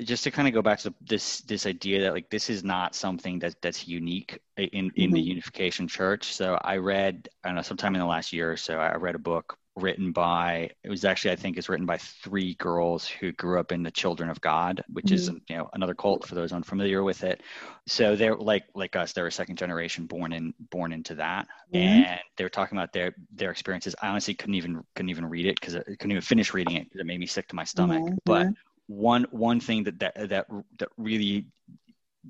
[0.00, 2.94] just to kind of go back to this this idea that like this is not
[2.94, 5.12] something that that's unique in in mm-hmm.
[5.12, 8.56] the unification church so i read i don't know sometime in the last year or
[8.56, 11.96] so i read a book written by it was actually i think it's written by
[11.96, 15.14] three girls who grew up in the children of god which mm-hmm.
[15.14, 17.42] is you know another cult for those unfamiliar with it
[17.86, 21.76] so they're like like us they're a second generation born in born into that mm-hmm.
[21.76, 25.46] and they were talking about their their experiences i honestly couldn't even couldn't even read
[25.46, 27.64] it because i couldn't even finish reading it because it made me sick to my
[27.64, 28.14] stomach mm-hmm.
[28.24, 28.46] but
[28.86, 30.46] one one thing that that that
[30.78, 31.46] that really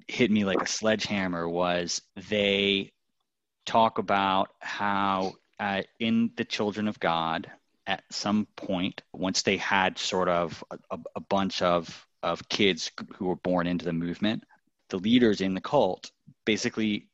[0.08, 2.90] hit me like a sledgehammer was they
[3.66, 5.32] talk about how
[5.64, 7.50] uh, in the children of God
[7.86, 13.26] at some point, once they had sort of a, a bunch of, of kids who
[13.26, 14.44] were born into the movement,
[14.90, 16.10] the leaders in the cult
[16.44, 17.08] basically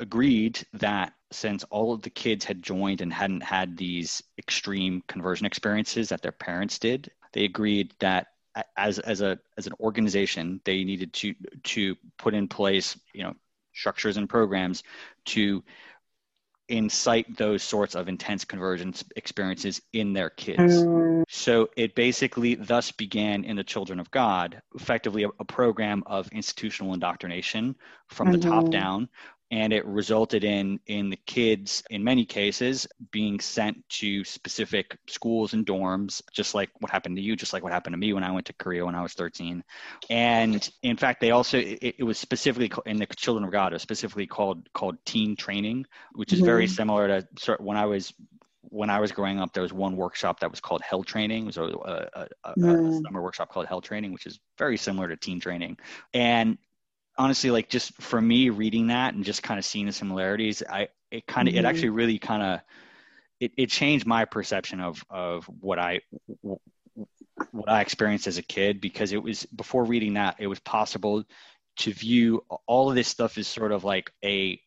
[0.00, 5.46] agreed that since all of the kids had joined and hadn't had these extreme conversion
[5.46, 8.26] experiences that their parents did, they agreed that
[8.76, 13.34] as as a as an organization they needed to to put in place you know
[13.74, 14.82] structures and programs
[15.26, 15.62] to
[16.68, 20.82] incite those sorts of intense conversion experiences in their kids.
[20.82, 21.22] Mm.
[21.28, 26.28] So it basically thus began in the children of God, effectively a, a program of
[26.32, 27.76] institutional indoctrination
[28.08, 28.40] from mm-hmm.
[28.40, 28.70] the top mm-hmm.
[28.70, 29.08] down
[29.50, 35.52] and it resulted in in the kids in many cases being sent to specific schools
[35.52, 38.24] and dorms just like what happened to you just like what happened to me when
[38.24, 39.62] i went to korea when i was 13
[40.10, 43.76] and in fact they also it, it was specifically in the children of god it
[43.76, 46.46] was specifically called called teen training which is mm-hmm.
[46.46, 48.12] very similar to when i was
[48.70, 51.44] when I was growing up, there was one workshop that was called Hell Training.
[51.44, 52.98] It was a, a, a, mm.
[52.98, 55.78] a, summer workshop called Hell Training, which is very similar to teen training.
[56.12, 56.58] And
[57.18, 60.88] honestly like just for me reading that and just kind of seeing the similarities i
[61.10, 61.64] it kind of mm-hmm.
[61.64, 62.60] it actually really kind of
[63.40, 66.00] it, it changed my perception of of what i
[66.42, 71.24] what i experienced as a kid because it was before reading that it was possible
[71.76, 74.60] to view all of this stuff as sort of like a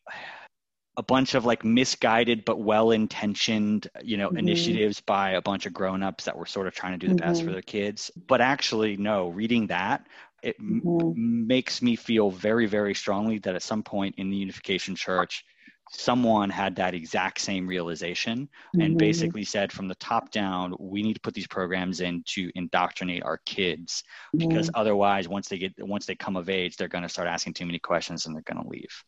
[0.98, 4.38] a bunch of like misguided but well-intentioned you know mm-hmm.
[4.38, 7.28] initiatives by a bunch of grown-ups that were sort of trying to do the mm-hmm.
[7.28, 7.54] best for mm-hmm.
[7.54, 10.06] their kids but actually no reading that
[10.44, 11.00] it mm-hmm.
[11.00, 15.44] m- makes me feel very very strongly that at some point in the unification church
[15.92, 18.82] someone had that exact same realization mm-hmm.
[18.82, 22.52] and basically said from the top down we need to put these programs in to
[22.56, 24.04] indoctrinate our kids
[24.36, 24.48] mm-hmm.
[24.48, 27.54] because otherwise once they get once they come of age they're going to start asking
[27.54, 29.04] too many questions and they're going to leave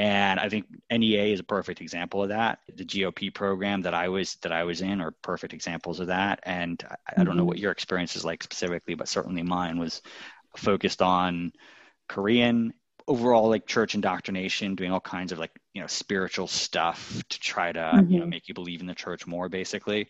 [0.00, 4.08] and i think nea is a perfect example of that the gop program that i
[4.08, 7.44] was that i was in are perfect examples of that and i, I don't know
[7.44, 7.64] what mm-hmm.
[7.64, 10.00] your experience is like specifically but certainly mine was
[10.56, 11.52] focused on
[12.08, 12.72] korean
[13.06, 17.70] overall like church indoctrination doing all kinds of like you know spiritual stuff to try
[17.70, 18.10] to mm-hmm.
[18.10, 18.30] you know mm-hmm.
[18.30, 20.08] make you believe in the church more basically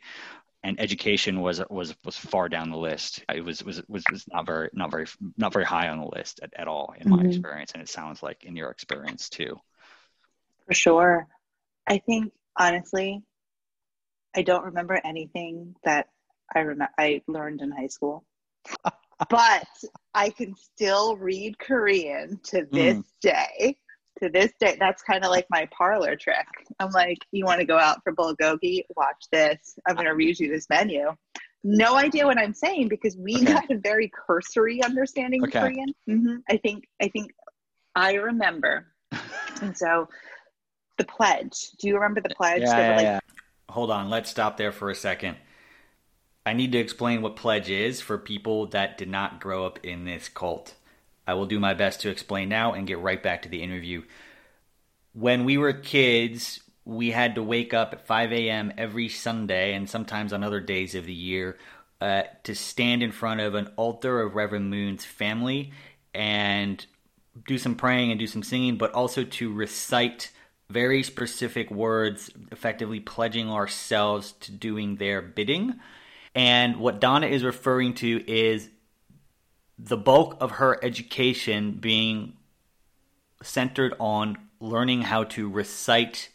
[0.62, 4.46] and education was was was far down the list it was was was, was not
[4.46, 7.22] very not very not very high on the list at, at all in mm-hmm.
[7.22, 9.58] my experience and it sounds like in your experience too
[10.70, 11.26] for sure
[11.88, 13.22] i think honestly
[14.36, 16.06] i don't remember anything that
[16.54, 18.24] i remember i learned in high school
[19.28, 19.68] but
[20.14, 23.04] I can still read Korean to this mm.
[23.20, 23.76] day.
[24.22, 26.46] To this day, that's kind of like my parlor trick.
[26.78, 28.82] I'm like, you want to go out for bulgogi?
[28.94, 29.78] Watch this.
[29.86, 31.14] I'm going to read you this menu.
[31.64, 33.44] no idea what I'm saying because we okay.
[33.44, 35.58] got a very cursory understanding okay.
[35.58, 35.94] of Korean.
[36.08, 36.36] Mm-hmm.
[36.50, 37.32] I think I think
[37.94, 38.88] I remember,
[39.62, 40.08] and so
[41.00, 41.70] the pledge.
[41.78, 42.60] Do you remember the pledge?
[42.60, 43.20] Yeah, yeah, like, yeah.
[43.70, 45.36] Hold on, let's stop there for a second.
[46.44, 50.04] I need to explain what pledge is for people that did not grow up in
[50.04, 50.74] this cult.
[51.26, 54.02] I will do my best to explain now and get right back to the interview.
[55.12, 58.72] When we were kids, we had to wake up at 5 a.m.
[58.76, 61.56] every Sunday and sometimes on other days of the year
[62.00, 65.72] uh, to stand in front of an altar of Reverend Moon's family
[66.12, 66.84] and
[67.46, 70.30] do some praying and do some singing, but also to recite
[70.70, 75.74] very specific words, effectively pledging ourselves to doing their bidding.
[76.34, 78.70] And what Donna is referring to is
[79.78, 82.34] the bulk of her education being
[83.42, 86.28] centered on learning how to recite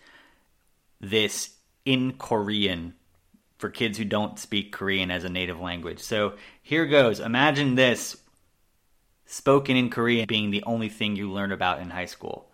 [1.00, 1.52] this
[1.86, 2.96] in Korean
[3.58, 6.00] for kids who don't speak Korean as a native language.
[6.00, 7.20] So here goes.
[7.20, 8.18] Imagine this
[9.26, 12.50] spoken in Korean being the only thing you learn about in high school.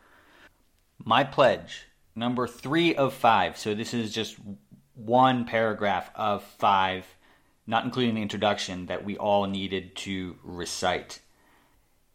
[1.03, 3.57] My pledge, number three of five.
[3.57, 4.37] So this is just
[4.93, 7.05] one paragraph of five,
[7.65, 11.19] not including the introduction that we all needed to recite.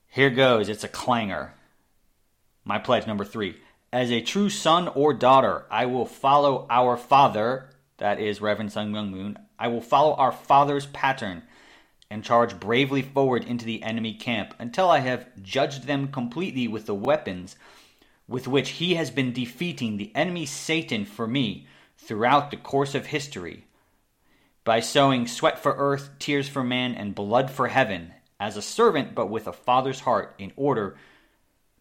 [0.09, 0.69] Here goes.
[0.69, 1.55] It's a clanger.
[2.65, 3.57] My pledge, number three.
[3.93, 8.93] As a true son or daughter, I will follow our father, that is Reverend Sun
[8.93, 9.39] Myung Moon.
[9.59, 11.43] I will follow our father's pattern
[12.11, 16.87] and charge bravely forward into the enemy camp until I have judged them completely with
[16.87, 17.57] the weapons
[18.29, 23.07] with which he has been defeating the enemy Satan for me throughout the course of
[23.07, 23.67] history.
[24.65, 29.15] By sowing sweat for earth, tears for man, and blood for heaven, as a servant
[29.15, 30.97] but with a father's heart, in order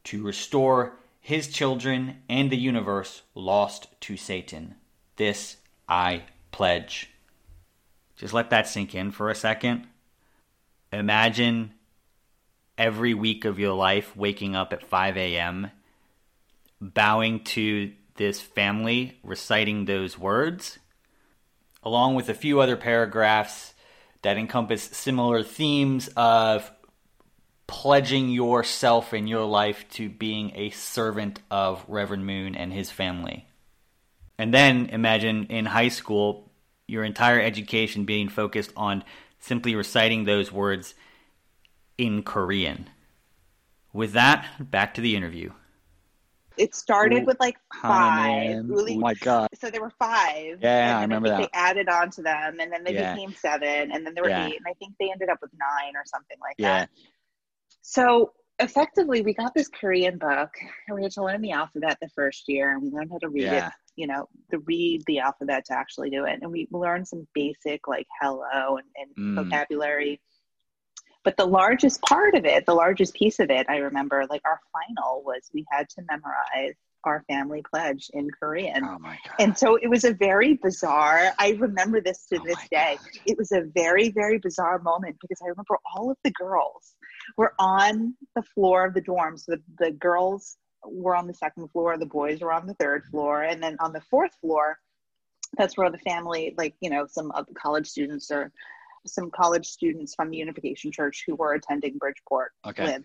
[0.06, 4.76] to restore his children, and the universe lost to Satan.
[5.16, 5.58] This
[5.90, 7.10] I pledge.
[8.16, 9.88] Just let that sink in for a second.
[10.94, 11.74] Imagine
[12.78, 15.72] every week of your life waking up at 5 a.m.,
[16.94, 20.80] bowing to this family, reciting those words,
[21.84, 23.74] along with a few other paragraphs
[24.22, 26.72] that encompass similar themes of
[27.68, 33.48] pledging yourself and your life to being a servant of Reverend Moon and his family.
[34.38, 36.52] And then imagine in high school,
[36.88, 39.04] your entire education being focused on
[39.40, 40.94] simply reciting those words
[41.98, 42.90] in Korean.
[43.94, 45.52] With that, back to the interview.
[46.58, 48.66] It started with like five.
[48.70, 49.50] oh my god!
[49.56, 50.60] So there were five.
[50.62, 51.38] Yeah, I remember I that.
[51.42, 53.14] They added on to them, and then they yeah.
[53.14, 54.48] became seven, and then there were yeah.
[54.48, 56.80] eight, and I think they ended up with nine or something like yeah.
[56.80, 56.90] that.
[57.82, 60.50] So effectively, we got this Korean book
[60.88, 63.30] and we had to learn the alphabet the first year and we learned how to
[63.30, 63.68] read yeah.
[63.68, 66.40] it, you know, to read the alphabet to actually do it.
[66.42, 69.44] And we learned some basic like hello and, and mm.
[69.44, 70.22] vocabulary.
[71.26, 74.62] But the largest part of it, the largest piece of it, I remember, like our
[74.72, 78.84] final was we had to memorize our family pledge in Korean.
[78.84, 79.36] Oh my God.
[79.40, 82.98] And so it was a very bizarre, I remember this to oh this day.
[82.98, 83.22] God.
[83.26, 86.96] It was a very, very bizarre moment because I remember all of the girls
[87.38, 89.38] were on the floor of the dorm.
[89.38, 93.04] So the, the girls were on the second floor, the boys were on the third
[93.06, 93.44] floor.
[93.44, 94.78] And then on the fourth floor,
[95.58, 98.52] that's where the family, like, you know, some of the college students or
[99.06, 102.86] some college students from the Unification Church who were attending Bridgeport okay.
[102.86, 103.04] live.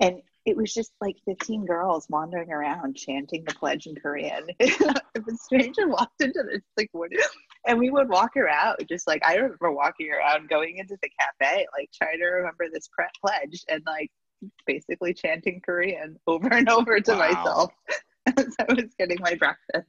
[0.00, 4.46] And it was just like 15 girls wandering around chanting the pledge in Korean.
[4.60, 7.10] if a stranger walked into this, like, what?
[7.66, 11.66] And we would walk around, just like, I remember walking around going into the cafe,
[11.76, 12.88] like, trying to remember this
[13.20, 14.10] pledge and, like,
[14.66, 17.18] basically chanting Korean over and over to wow.
[17.18, 17.72] myself
[18.38, 19.88] as I was getting my breakfast.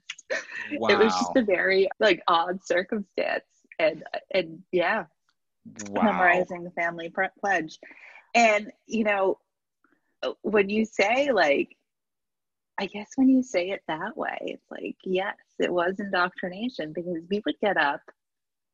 [0.73, 0.89] Wow.
[0.89, 3.43] It was just a very, like, odd circumstance.
[3.77, 5.05] And, and yeah,
[5.89, 6.03] wow.
[6.03, 7.79] memorizing the family pledge.
[8.33, 9.39] And, you know,
[10.41, 11.77] when you say like
[12.77, 17.23] I guess when you say it that way, it's like, yes, it was indoctrination because
[17.29, 18.01] we would get up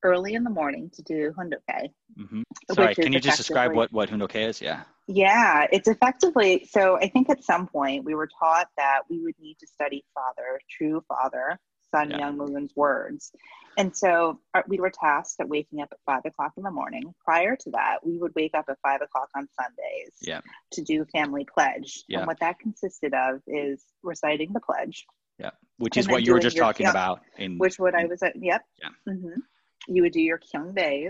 [0.04, 1.90] early in the morning to do hundoke.
[2.20, 2.42] Mm-hmm.
[2.74, 4.62] Sorry, can you just describe what, what hundoke is?
[4.62, 4.84] Yeah.
[5.08, 9.36] Yeah, it's effectively, so I think at some point we were taught that we would
[9.40, 11.58] need to study father, true father,
[11.94, 12.18] Sun yeah.
[12.18, 13.32] Myung Moon's words.
[13.78, 17.14] And so uh, we were tasked at waking up at five o'clock in the morning.
[17.26, 20.42] Prior to that, we would wake up at five o'clock on Sundays yeah.
[20.74, 22.04] to do family pledge.
[22.08, 22.20] Yeah.
[22.20, 25.06] And what that consisted of is reciting the pledge.
[25.40, 27.22] Yeah, which is what you were just talking about.
[27.38, 28.34] In, which what I was at.
[28.36, 28.62] Yep.
[28.82, 29.14] Yeah.
[29.14, 29.40] Mm-hmm.
[29.88, 31.10] You would do your kyung bae,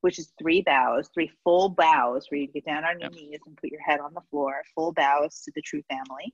[0.00, 3.12] which is three bows, three full bows where you get down on your yep.
[3.12, 6.32] knees and put your head on the floor, full bows to the true family.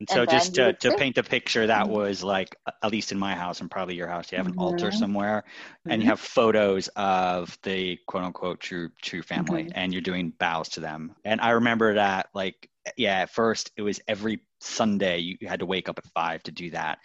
[0.00, 1.94] And so, and just to, to paint the picture, that mm-hmm.
[1.94, 4.62] was like, at least in my house and probably your house, you have an mm-hmm.
[4.62, 5.90] altar somewhere, mm-hmm.
[5.90, 6.10] and you mm-hmm.
[6.10, 9.78] have photos of the quote unquote true true family, mm-hmm.
[9.78, 11.14] and you're doing bows to them.
[11.24, 15.60] And I remember that, like, yeah, at first it was every Sunday you, you had
[15.60, 16.98] to wake up at five to do that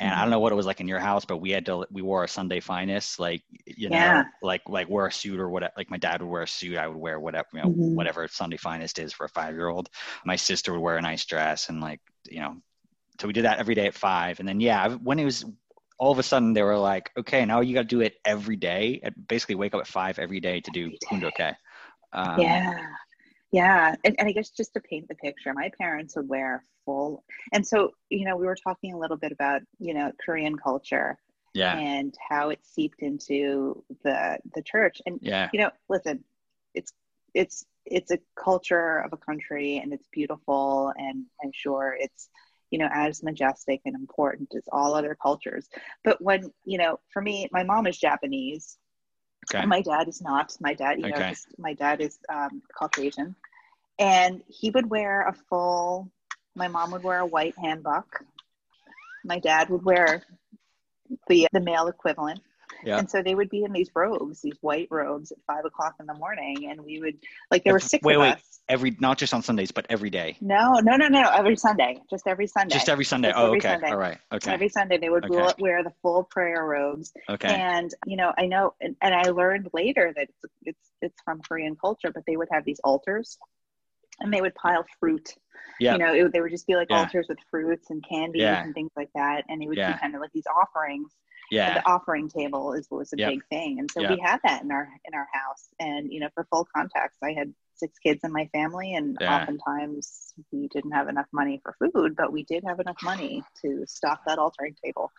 [0.00, 1.86] and I don't know what it was like in your house, but we had to
[1.90, 4.24] we wore a Sunday finest, like you know, yeah.
[4.42, 5.74] like like wear a suit or whatever.
[5.76, 7.94] Like my dad would wear a suit, I would wear whatever you know mm-hmm.
[7.94, 9.90] whatever Sunday finest is for a five year old.
[10.24, 12.56] My sister would wear a nice dress, and like you know,
[13.20, 14.40] so we did that every day at five.
[14.40, 15.44] And then yeah, when it was
[15.98, 18.56] all of a sudden they were like, okay, now you got to do it every
[18.56, 19.02] day.
[19.28, 21.56] Basically, wake up at five every day to do Hundoke.
[22.14, 22.86] Um, yeah,
[23.52, 27.24] yeah, and, and I guess just to paint the picture, my parents would wear full,
[27.52, 31.18] and so you know we were talking a little bit about you know Korean culture,
[31.52, 36.22] yeah, and how it seeped into the the church, and yeah, you know, listen,
[36.74, 36.92] it's
[37.34, 42.28] it's it's a culture of a country, and it's beautiful, and I'm sure it's
[42.70, 45.68] you know as majestic and important as all other cultures.
[46.04, 48.78] But when you know, for me, my mom is Japanese,
[49.52, 49.66] Okay.
[49.66, 50.56] My dad is not.
[50.60, 51.30] My dad, you okay.
[51.30, 53.34] know, my dad is um, Caucasian,
[53.98, 56.10] and he would wear a full.
[56.54, 58.04] My mom would wear a white hanbok.
[59.24, 60.22] My dad would wear
[61.28, 62.40] the the male equivalent.
[62.84, 62.98] Yeah.
[62.98, 66.06] And so they would be in these robes, these white robes at five o'clock in
[66.06, 66.68] the morning.
[66.70, 67.18] And we would,
[67.50, 68.32] like, there were six wait, of wait.
[68.34, 68.60] us.
[68.68, 70.36] Every, not just on Sundays, but every day.
[70.40, 71.28] No, no, no, no.
[71.30, 72.00] Every Sunday.
[72.08, 72.74] Just every Sunday.
[72.74, 73.28] Just every Sunday.
[73.28, 73.68] Just oh, every okay.
[73.68, 73.90] Sunday.
[73.90, 74.18] All right.
[74.32, 74.52] Okay.
[74.52, 75.54] Every Sunday they would okay.
[75.58, 77.12] wear the full prayer robes.
[77.28, 77.48] Okay.
[77.48, 81.40] And, you know, I know, and, and I learned later that it's, it's, it's from
[81.42, 83.38] Korean culture, but they would have these altars
[84.20, 85.34] and they would pile fruit.
[85.80, 85.92] Yeah.
[85.92, 87.00] You know, it, they would just be like yeah.
[87.00, 88.62] altars with fruits and candies yeah.
[88.62, 89.44] and things like that.
[89.48, 89.92] And they would yeah.
[89.92, 91.10] be kind of like these offerings
[91.50, 91.74] yeah.
[91.74, 93.30] The offering table is what was a yep.
[93.30, 93.78] big thing.
[93.78, 94.10] And so yep.
[94.10, 95.68] we had that in our in our house.
[95.78, 99.40] And you know for full context i had six kids in my family and yeah.
[99.40, 103.84] oftentimes we didn't have enough money for food but we did have enough money to
[103.86, 105.10] stock that altering table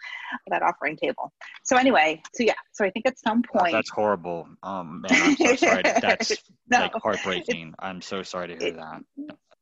[0.47, 1.32] that offering table.
[1.63, 4.47] So anyway so yeah so i think at some point that's horrible.
[4.63, 5.82] Um man i'm so sorry.
[6.01, 6.32] That's
[6.69, 7.73] no, like heartbreaking.
[7.79, 9.01] I'm so sorry to hear it, that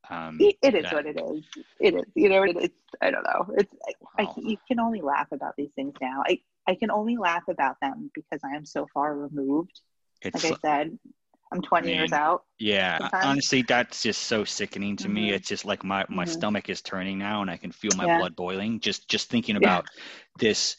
[0.10, 1.44] um, it, it is what it is.
[1.80, 3.54] It is, you know, it, it's, I don't know.
[3.58, 3.74] It's,
[4.18, 4.34] wow.
[4.38, 6.24] I, you can only laugh about these things now.
[6.26, 9.82] I, I can only laugh about them because I am so far removed.
[10.22, 11.00] It's, like I said,
[11.52, 12.44] I'm 20 I mean, years out.
[12.60, 13.26] Yeah, sometimes.
[13.26, 15.14] honestly, that's just so sickening to mm-hmm.
[15.14, 15.32] me.
[15.32, 16.32] It's just like my my mm-hmm.
[16.32, 18.18] stomach is turning now, and I can feel my yeah.
[18.20, 20.04] blood boiling just just thinking about yeah.
[20.40, 20.78] this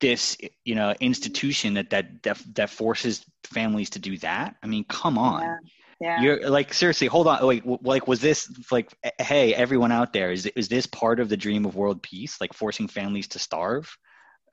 [0.00, 4.56] this you know institution that that that, that forces families to do that.
[4.62, 5.42] I mean, come on.
[5.42, 5.56] Yeah.
[6.02, 6.20] Yeah.
[6.20, 7.42] You're like seriously, hold on.
[7.44, 8.90] Like, like was this like,
[9.20, 12.40] hey, everyone out there, is is this part of the dream of world peace?
[12.40, 13.96] Like forcing families to starve?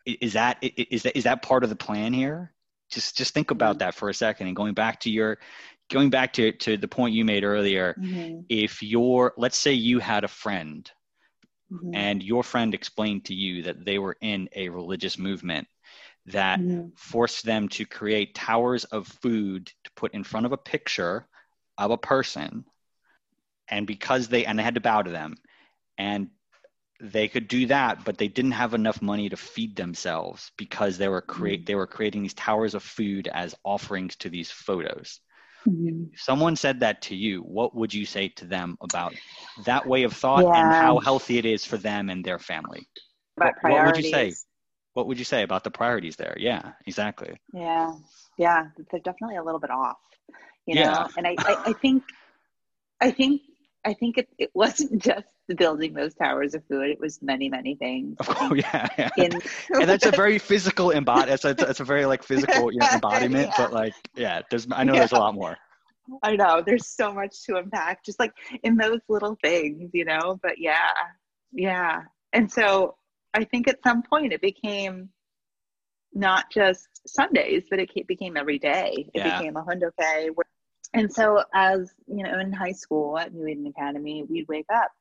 [0.05, 2.53] is that is that is that part of the plan here?
[2.91, 3.79] Just just think about mm-hmm.
[3.79, 5.37] that for a second and going back to your
[5.89, 7.95] going back to to the point you made earlier.
[7.99, 8.41] Mm-hmm.
[8.49, 10.89] If you're let's say you had a friend
[11.71, 11.95] mm-hmm.
[11.95, 15.67] and your friend explained to you that they were in a religious movement
[16.27, 16.89] that mm-hmm.
[16.95, 21.27] forced them to create towers of food to put in front of a picture
[21.79, 22.65] of a person
[23.69, 25.35] and because they and they had to bow to them
[25.97, 26.29] and
[27.01, 31.07] they could do that, but they didn't have enough money to feed themselves because they
[31.07, 31.65] were create mm-hmm.
[31.65, 35.21] they were creating these towers of food as offerings to these photos.
[35.67, 36.13] Mm-hmm.
[36.13, 39.13] If someone said that to you, what would you say to them about
[39.65, 40.61] that way of thought yeah.
[40.61, 42.87] and how healthy it is for them and their family?
[43.35, 44.33] What, what, would you say?
[44.93, 46.35] What would you say about the priorities there?
[46.37, 47.39] Yeah, exactly.
[47.53, 47.93] Yeah,
[48.37, 49.97] yeah, they're definitely a little bit off.
[50.69, 51.07] You know, yeah.
[51.17, 52.03] and I, I, I think,
[53.01, 53.41] I think
[53.85, 56.89] I think it, it wasn't just building those towers of food.
[56.89, 58.17] It was many, many things.
[58.27, 59.09] Oh yeah, yeah.
[59.17, 59.41] In-
[59.73, 61.27] and that's a very physical embod.
[61.27, 63.47] It's a, it's a very like physical you know, embodiment.
[63.47, 63.53] yeah.
[63.57, 64.99] But like, yeah, there's I know yeah.
[64.99, 65.57] there's a lot more.
[66.23, 70.39] I know there's so much to unpack, just like in those little things, you know.
[70.41, 70.91] But yeah,
[71.53, 72.01] yeah.
[72.33, 72.95] And so
[73.33, 75.09] I think at some point it became
[76.13, 79.09] not just Sundays, but it became every day.
[79.13, 79.93] It became a hundoke
[80.33, 80.45] where
[80.93, 84.91] and so as you know in high school at new eden academy we'd wake up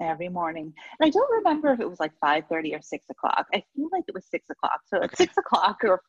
[0.00, 0.72] every morning.
[1.00, 3.46] And i don't remember if it was like 5.30 or 6 o'clock.
[3.54, 4.80] I feel like it was 6 o'clock.
[4.86, 5.04] So okay.
[5.04, 6.02] at 6 o'clock or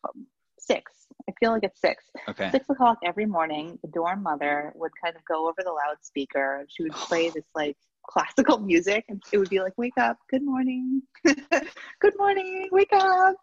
[0.59, 0.91] 6
[1.29, 2.49] i feel like it's 6 okay.
[2.51, 6.67] 6 o'clock every morning the dorm mother would kind of go over the loudspeaker and
[6.69, 9.05] she would play this like classical music.
[9.09, 10.17] And it would be like wake up.
[10.29, 11.01] Good morning.
[11.25, 12.69] Good morning.
[12.71, 13.35] Wake up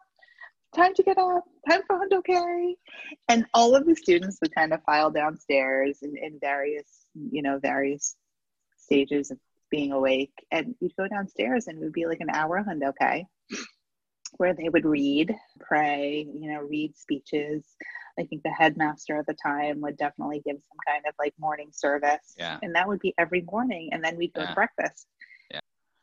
[0.74, 2.74] time to get up, time for hundoke.
[3.28, 7.58] And all of the students would kind of file downstairs in, in various, you know,
[7.58, 8.16] various
[8.76, 9.38] stages of
[9.70, 10.32] being awake.
[10.50, 13.24] And you'd go downstairs and it would be like an hour hundoke
[14.36, 17.64] where they would read, pray, you know, read speeches.
[18.18, 21.68] I think the headmaster at the time would definitely give some kind of like morning
[21.72, 22.34] service.
[22.36, 22.58] Yeah.
[22.62, 23.90] And that would be every morning.
[23.92, 24.48] And then we'd go Yeah.
[24.48, 25.06] to breakfast.
[25.50, 25.60] Yeah.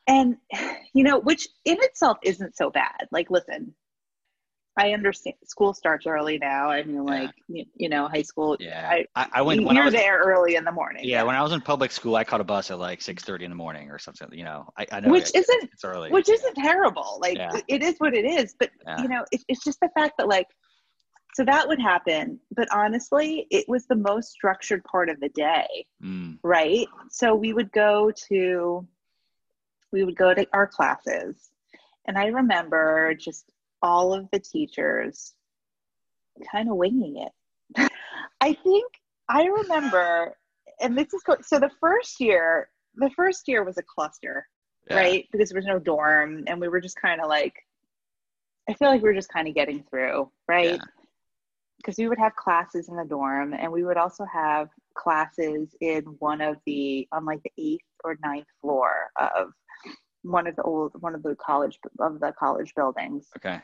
[0.08, 0.38] And,
[0.94, 3.08] you know, which in itself isn't so bad.
[3.12, 3.74] Like, listen,
[4.78, 6.70] I understand school starts early now.
[6.72, 8.56] I mean, like, you, you know, high school.
[8.60, 8.88] Yeah.
[8.90, 11.04] I, I, I went when I you're was there early in the morning.
[11.04, 13.44] yeah when I was in public school I caught a bus at like six thirty
[13.44, 16.10] in the morning or something you know I, I know Which it- isn't it's early
[16.10, 17.18] which isn't terrible.
[17.22, 17.60] Like Yeah.
[17.68, 18.56] it is what it is.
[18.58, 19.02] But Yeah.
[19.02, 20.48] you know, it, it's just the fact that like,
[21.36, 22.40] so that would happen.
[22.56, 26.88] But honestly, it was the most structured part of the day, Mm, right?
[27.10, 28.88] So we would go to,
[29.92, 31.52] we would go to our classes,
[32.06, 33.46] and I remember just
[33.82, 35.34] all of the teachers
[36.52, 37.92] kind of winging it.
[38.42, 38.92] I think
[39.30, 40.36] I remember,
[40.80, 42.70] and this is so the first year.
[42.96, 44.46] The first year was a cluster
[44.90, 44.98] yeah.
[44.98, 45.28] right?
[45.32, 47.56] Because there was no dorm and we were just kind of like,
[48.70, 50.76] I feel like we were just kind of getting through, right?
[50.76, 50.86] Yeah.
[51.78, 56.04] Because we would have classes in the dorm and we would also have classes in
[56.20, 59.52] one of the, on like the eighth or ninth floor of
[60.22, 63.28] one of the old, one of the college, of the college buildings.
[63.38, 63.60] okay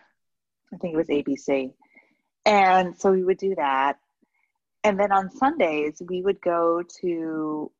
[0.73, 1.73] I think it was ABC.
[2.45, 3.97] And so we would do that.
[4.83, 7.71] And then on Sundays, we would go to,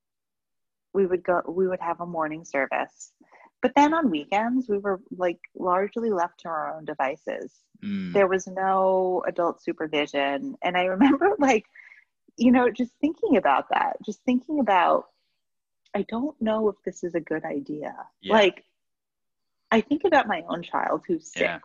[0.93, 3.11] we would go, we would have a morning service.
[3.61, 7.53] But then on weekends, we were like largely left to our own devices.
[7.83, 10.55] Mm, There was no adult supervision.
[10.61, 11.65] And I remember, like,
[12.38, 15.05] you know, just thinking about that, just thinking about,
[15.95, 17.95] I don't know if this is a good idea.
[18.21, 18.33] Yeah.
[18.33, 18.63] Like,
[19.71, 21.59] I think about my own child who's six, Yeah.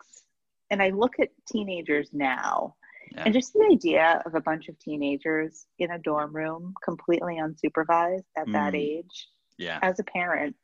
[0.73, 2.75] And I look at teenagers now,
[3.15, 3.23] Yeah.
[3.25, 8.25] and just the idea of a bunch of teenagers in a dorm room, completely unsupervised
[8.35, 8.77] at that Mm.
[8.79, 10.55] age, yeah as a parent,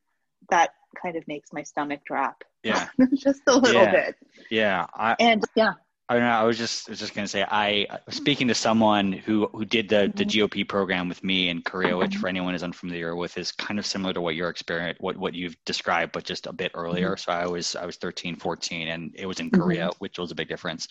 [0.49, 2.43] that kind of makes my stomach drop.
[2.63, 3.91] yeah just a little Yeah.
[3.91, 4.15] bit.
[4.49, 5.73] yeah I, And yeah,
[6.11, 6.29] I don't know.
[6.31, 9.89] I was just I was just gonna say I speaking to someone who who did
[9.89, 10.49] the the Mhm.
[10.49, 12.19] GOP program with me in Korea, which Mhm.
[12.19, 15.35] for anyone is unfamiliar with is kind of similar to what your experience what what
[15.35, 17.15] you've described, but just a bit earlier.
[17.15, 19.51] So I was I was 13, 14, and it was in.
[19.51, 20.87] Korea, which was a big difference.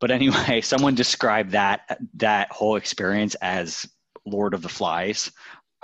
[0.00, 3.86] But anyway, someone described that that whole experience as
[4.24, 5.30] Lord of the Flies.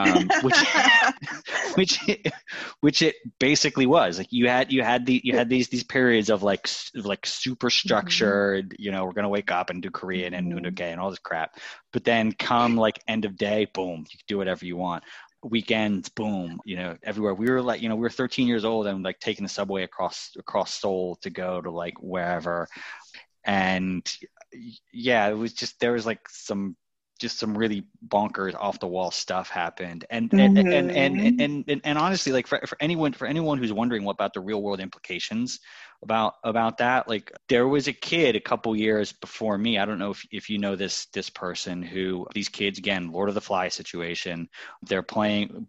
[0.01, 0.57] Um, which
[1.75, 1.99] which
[2.81, 4.19] which it basically was.
[4.19, 7.27] Like you had you had the you had these these periods of like of like
[7.27, 10.67] super structured you know we're gonna wake up and do korean and Mhm.
[10.69, 11.57] okay and all this crap.
[11.93, 15.05] But then come like end of day boom you can do whatever you want.
[15.43, 17.35] Weekends boom you know everywhere.
[17.35, 19.83] We were like you know we were 13 years old and like taking the subway
[19.85, 22.69] across across seoul to go to like wherever.
[23.45, 24.05] And
[24.93, 26.77] yeah it was just there was like some
[27.21, 31.35] just some really bonkers off the wall stuff happened and and, and, and, Mhm.
[31.39, 34.41] and and and honestly like for, for anyone for anyone who's wondering what about the
[34.41, 35.61] real world implications
[36.03, 39.99] about about that like there was a kid a couple years before me i don't
[39.99, 43.41] know if, if you know this this person who these kids again lord of the
[43.41, 44.49] fly situation
[44.83, 45.67] they're playing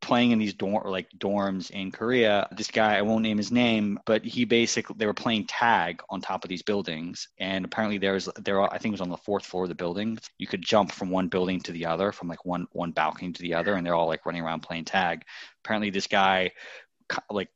[0.00, 2.48] playing in these dorm like dorms in Korea.
[2.52, 6.20] This guy, I won't name his name, but he basically they were playing tag on
[6.20, 9.44] top of these buildings, and apparently there's there I think it was on the fourth
[9.44, 10.18] floor of the building.
[10.38, 13.42] You could jump from one building to the other, from like one one balcony to
[13.42, 15.24] the other, and they're all like running around playing tag.
[15.64, 16.50] Apparently, this guy
[17.30, 17.48] like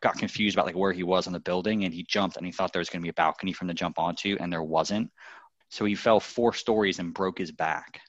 [0.00, 2.52] got confused about like where he was on the building, and he jumped and he
[2.52, 4.62] thought there was going to be a balcony for him to jump onto, and there
[4.62, 5.10] wasn't.
[5.70, 8.00] So he fell four stories and broke his back.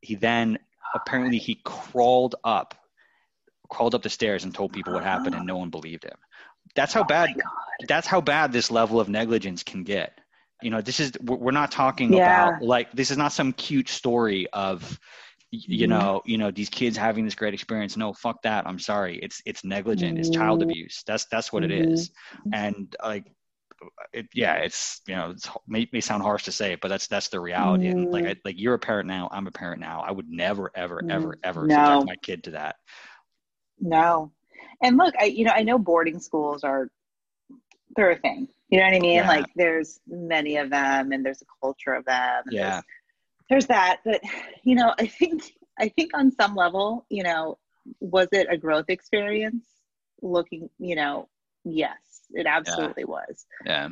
[0.00, 0.58] He then
[0.94, 2.74] apparently he crawled up
[3.66, 6.16] crawled up the stairs and told people what happened and no one believed him.
[6.74, 7.30] That's how Oh bad
[7.88, 10.18] that's how bad this level of negligence can get.
[10.60, 12.14] You know this is we're not talking Yeah.
[12.14, 14.98] about like this is not some cute story of
[15.50, 15.88] you Mhm.
[15.88, 17.96] know you know these kids having this great experience.
[17.96, 18.66] No fuck that.
[18.66, 19.18] I'm sorry.
[19.22, 20.18] It's it's negligent.
[20.18, 20.62] It's child Mhm.
[20.62, 21.02] abuse.
[21.06, 21.92] That's that's what it Mhm.
[21.92, 22.10] is.
[22.52, 23.26] And like
[24.12, 27.28] it, yeah it's you know it's may, may sound harsh to say but that's that's
[27.28, 27.88] the reality.
[27.88, 28.26] And like Mhm.
[28.26, 29.28] I, like you're a parent now.
[29.32, 30.02] I'm a parent now.
[30.06, 31.70] I would never ever ever Mm, ever no.
[31.70, 32.76] subject my kid to that
[33.80, 34.32] No.
[34.82, 36.88] And look, I you know, I know boarding schools are
[37.94, 38.48] they're a thing.
[38.68, 39.16] You know what I mean?
[39.16, 39.28] Yeah.
[39.28, 42.44] Like there's many of them and there's a culture of them.
[42.50, 42.70] Yeah.
[42.70, 42.82] There's,
[43.48, 44.00] there's that.
[44.04, 44.20] But
[44.62, 45.42] you know, I think
[45.78, 47.58] I think on some level, you know,
[48.00, 49.64] was it a growth experience?
[50.22, 51.28] Looking, you know,
[51.64, 51.98] yes,
[52.30, 53.46] it absolutely was.
[53.64, 53.90] yeah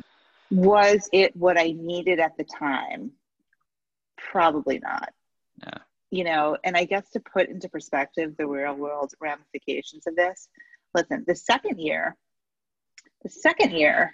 [0.49, 3.11] Was it what I needed at the time?
[4.17, 5.13] Probably not.
[5.63, 5.77] Yeah.
[6.11, 10.47] You know, and I guess to put into perspective the real world ramifications of this,
[10.93, 12.15] listen, the second year,
[13.23, 14.13] the second year,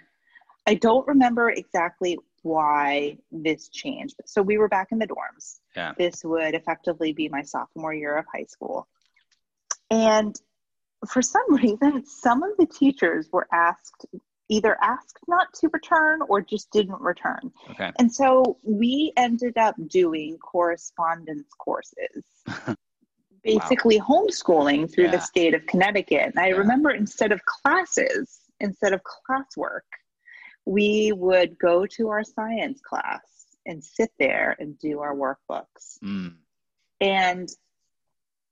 [0.66, 4.16] I don't remember exactly why this changed.
[4.26, 5.60] So we were back in the dorms.
[5.76, 5.92] Yeah.
[5.96, 8.88] This would effectively be my sophomore year of high school.
[9.90, 10.34] And
[11.08, 14.06] for some reason, some of the teachers were asked
[14.48, 17.52] either asked not to return or just didn't return.
[17.70, 17.92] Okay.
[17.98, 22.24] And so we ended up doing correspondence courses,
[23.44, 24.06] basically wow.
[24.08, 25.12] homeschooling through yeah.
[25.12, 26.32] the state of Connecticut.
[26.34, 26.56] And I yeah.
[26.56, 29.80] remember instead of classes, instead of classwork,
[30.64, 33.20] we would go to our science class
[33.66, 35.98] and sit there and do our workbooks.
[36.04, 36.34] Mm.
[37.00, 37.48] And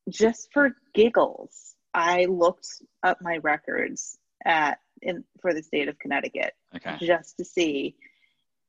[0.09, 2.69] just for giggles, I looked
[3.03, 6.97] up my records at in for the state of Connecticut okay.
[7.01, 7.97] just to see,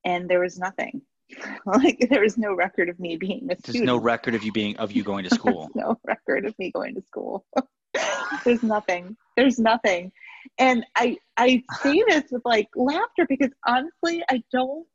[0.06, 1.02] and there was nothing.
[1.66, 3.86] like there was no record of me being a There's student.
[3.86, 5.70] no record of you being of you going to school.
[5.76, 7.46] no record of me going to school.
[8.46, 9.16] There's nothing.
[9.36, 10.12] There's nothing.
[10.58, 14.86] And I I say this with like laughter because honestly I don't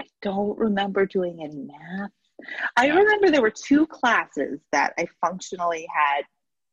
[0.00, 2.10] I don't remember doing any math.
[2.76, 6.22] I remember there were two classes that I functionally had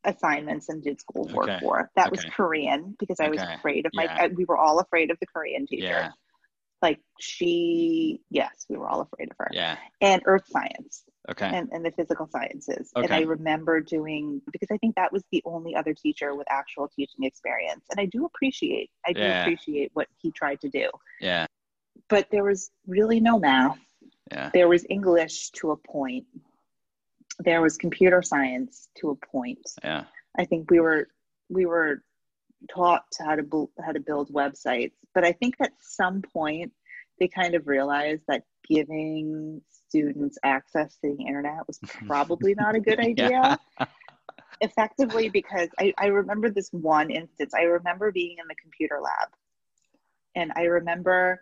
[0.04, 1.60] assignments and did schoolwork okay.
[1.62, 1.89] for.
[1.95, 2.12] That okay.
[2.12, 3.54] was Korean because I was okay.
[3.56, 4.04] afraid of my.
[4.04, 4.28] Yeah.
[4.28, 5.86] we were all afraid of the Korean teacher.
[5.86, 6.12] Yeah.
[6.82, 9.47] Like she, yes, we were all afraid of her.
[9.51, 9.78] Yeah.
[10.01, 11.04] And earth science.
[11.32, 11.45] Okay.
[11.45, 12.91] And, and the physical sciences.
[12.93, 13.06] Okay.
[13.06, 16.89] And I remember doing because I think that was the only other teacher with actual
[16.89, 17.86] teaching experience.
[17.89, 19.41] And I do appreciate, I do yeah.
[19.43, 20.89] appreciate what he tried to do.
[21.22, 21.45] Yeah.
[22.10, 23.80] But there was really no math.
[24.30, 24.49] Yeah.
[24.54, 26.26] There was English to a point
[27.39, 29.67] there was computer science to a point.
[29.84, 30.05] Yeah.
[30.38, 31.07] I think we were
[31.49, 32.03] we were
[32.73, 36.71] taught how to bu- how to build websites, but I think at some point
[37.19, 42.79] they kind of realized that giving students access to the internet was probably not a
[42.79, 43.59] good idea.
[43.79, 43.86] yeah.
[44.61, 47.53] Effectively, because I, I remember this one instance.
[47.53, 49.29] I remember being in the computer lab,
[50.36, 51.41] and I remember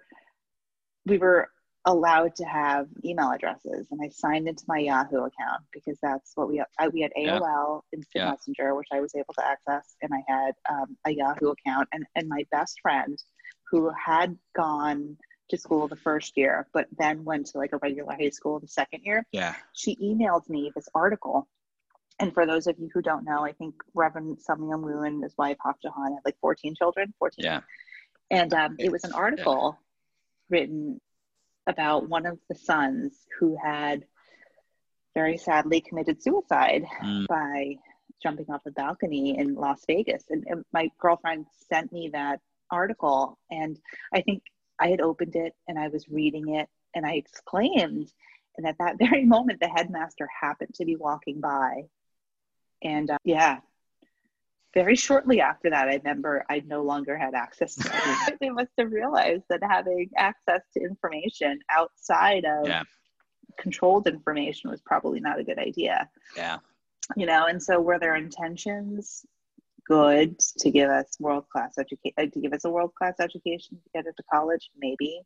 [1.05, 1.49] we were
[1.85, 6.47] allowed to have email addresses and I signed into my Yahoo account because that's what
[6.47, 7.97] we I, we had AOL yeah.
[7.97, 8.29] Instant yeah.
[8.29, 12.05] Messenger which I was able to access and I had um, a Yahoo account and
[12.15, 13.21] and my best friend
[13.71, 15.17] who had gone
[15.49, 18.67] to school the first year but then went to like a regular high school the
[18.67, 21.47] second year yeah she emailed me this article
[22.19, 25.23] and for those of you who don't know I think Reverend Sun Myung Moon and
[25.23, 27.61] his wife Hak Ja Han had like 14 children 14 yeah
[28.29, 29.79] and um, it was an article
[30.49, 30.59] yeah.
[30.59, 31.01] written
[31.67, 34.05] about one of the sons who had
[35.13, 37.27] very sadly committed suicide mm.
[37.27, 37.75] by
[38.21, 40.23] jumping off a balcony in Las Vegas.
[40.29, 42.39] And, and, my girlfriend sent me that
[42.69, 43.77] article, and
[44.13, 44.43] I think
[44.79, 48.11] I had opened it and I was reading it, and I exclaimed.
[48.57, 51.83] And at that very moment, the headmaster happened to be walking by.
[52.83, 53.59] And uh, yeah,
[54.73, 57.89] very shortly after that, I remember I no longer had access to
[58.27, 58.37] it.
[58.39, 62.83] they must have realized that having access to information outside of yeah.
[63.57, 66.09] controlled information was probably not a good idea.
[66.35, 66.59] Yeah.
[67.17, 69.25] You know, and so were their intentions
[69.87, 73.77] good to give us world class education, uh, to give us a world class education
[73.77, 74.69] to get into college?
[74.77, 75.21] Maybe.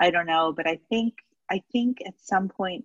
[0.00, 1.14] I don't know, but I think
[1.50, 2.84] I think at some point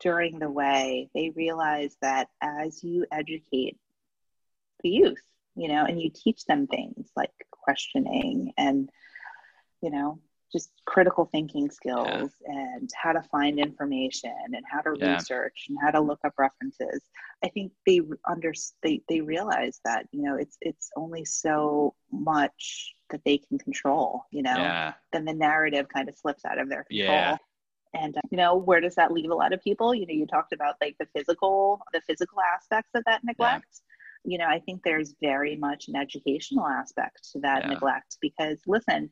[0.00, 3.78] during the way they realized that as you educate
[4.84, 5.22] the youth,
[5.56, 8.88] you know, and you teach them things like questioning and,
[9.82, 10.20] you know,
[10.54, 12.76] just critical thinking skills yeah.
[12.76, 15.14] and how to find information and how to yeah.
[15.14, 17.02] research and how to look up references.
[17.44, 22.94] I think they under they, they realize that you know it's it's only so much
[23.10, 24.22] that they can control.
[24.30, 24.92] You know, yeah.
[25.12, 27.08] then the narrative kind of slips out of their control.
[27.08, 27.36] Yeah.
[27.94, 29.92] And uh, you know where does that leave a lot of people?
[29.92, 33.80] You know, you talked about like the physical, the physical aspects of that neglect
[34.24, 37.70] you know, I think there's very much an educational aspect to that yeah.
[37.70, 39.10] neglect because listen,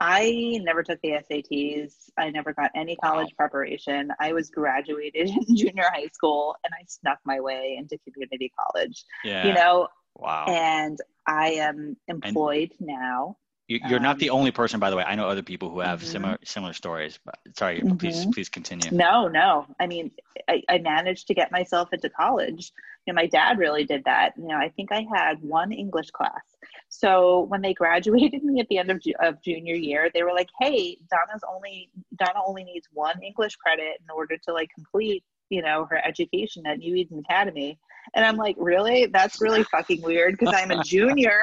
[0.00, 2.10] I never took the SATs.
[2.18, 3.36] I never got any college wow.
[3.46, 4.10] preparation.
[4.20, 9.04] I was graduated in junior high school and I snuck my way into community college.
[9.24, 9.46] Yeah.
[9.46, 10.46] You know, wow.
[10.46, 13.36] And I am employed and now
[13.68, 15.04] you're not the um, only person, by the way.
[15.04, 16.08] I know other people who have mm-hmm.
[16.08, 17.18] similar similar stories.
[17.24, 17.96] But sorry, mm-hmm.
[17.96, 18.90] please please continue.
[18.90, 19.66] No, no.
[19.80, 20.10] I mean,
[20.48, 22.72] I, I managed to get myself into college.
[23.06, 24.32] You know, my dad really did that.
[24.36, 26.42] You know, I think I had one English class.
[26.88, 30.50] So when they graduated me at the end of of junior year, they were like,
[30.60, 35.62] "Hey, Donna's only Donna only needs one English credit in order to like complete you
[35.62, 37.78] know her education at New Eden Academy."
[38.12, 39.06] And I'm like, really?
[39.06, 41.40] That's really fucking weird because I'm a junior.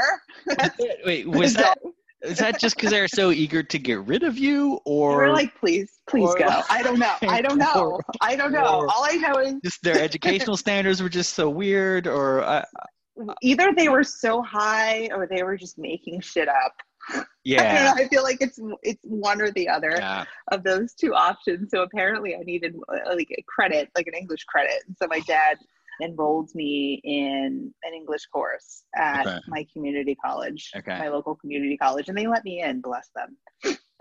[1.04, 1.80] Wait, was that
[2.24, 5.56] is that just because they're so eager to get rid of you, or we're like,
[5.56, 6.62] please, please or, go?
[6.70, 7.16] I don't know.
[7.22, 7.72] I don't know.
[7.76, 8.64] Or, I don't know.
[8.64, 12.66] All I know is just their educational standards were just so weird, or uh,
[13.42, 16.74] either they were so high, or they were just making shit up.
[17.44, 20.26] Yeah, I, I feel like it's it's one or the other yeah.
[20.52, 21.72] of those two options.
[21.72, 24.84] So apparently, I needed uh, like a credit, like an English credit.
[24.86, 25.58] And so my dad
[26.02, 29.40] enrolled me in an English course at okay.
[29.48, 30.98] my community college, okay.
[30.98, 32.82] my local community college, and they let me in.
[32.82, 33.38] Bless them.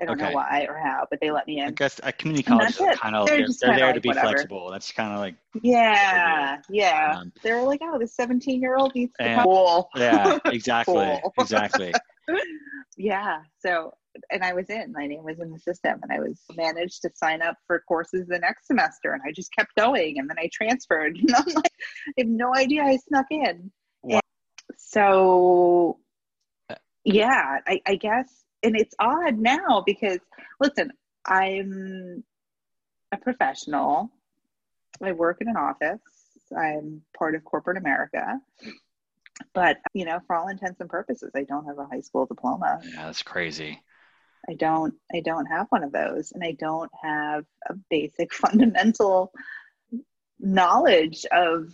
[0.00, 0.30] I don't okay.
[0.30, 1.68] know why or how, but they let me in.
[1.68, 4.08] I guess at community college is kind of they're, they're, they're there like, to be
[4.08, 4.28] whatever.
[4.28, 4.70] flexible.
[4.70, 7.18] That's kind of like yeah, yeah.
[7.18, 9.44] Um, they're like, oh, this seventeen-year-old needs to come.
[9.44, 9.90] Cool.
[9.96, 11.32] Yeah, exactly, cool.
[11.38, 11.92] exactly.
[12.96, 13.42] yeah.
[13.60, 13.94] So,
[14.30, 14.92] and I was in.
[14.92, 18.26] My name was in the system, and I was managed to sign up for courses
[18.26, 21.18] the next semester, and I just kept going, and then I transferred.
[21.20, 21.72] And I'm like,
[22.08, 23.70] I have no idea I snuck in.
[24.02, 24.20] Wow.
[24.76, 25.98] so,
[27.04, 30.18] yeah, I, I guess and it's odd now because
[30.58, 30.92] listen,
[31.26, 32.24] I'm
[33.12, 34.10] a professional.
[35.02, 36.00] I work in an office.
[36.56, 38.38] I'm part of corporate America.
[39.54, 42.80] But, you know, for all intents and purposes, I don't have a high school diploma.
[42.84, 43.80] Yeah, that's crazy.
[44.48, 49.32] I don't I don't have one of those and I don't have a basic fundamental
[50.38, 51.68] knowledge of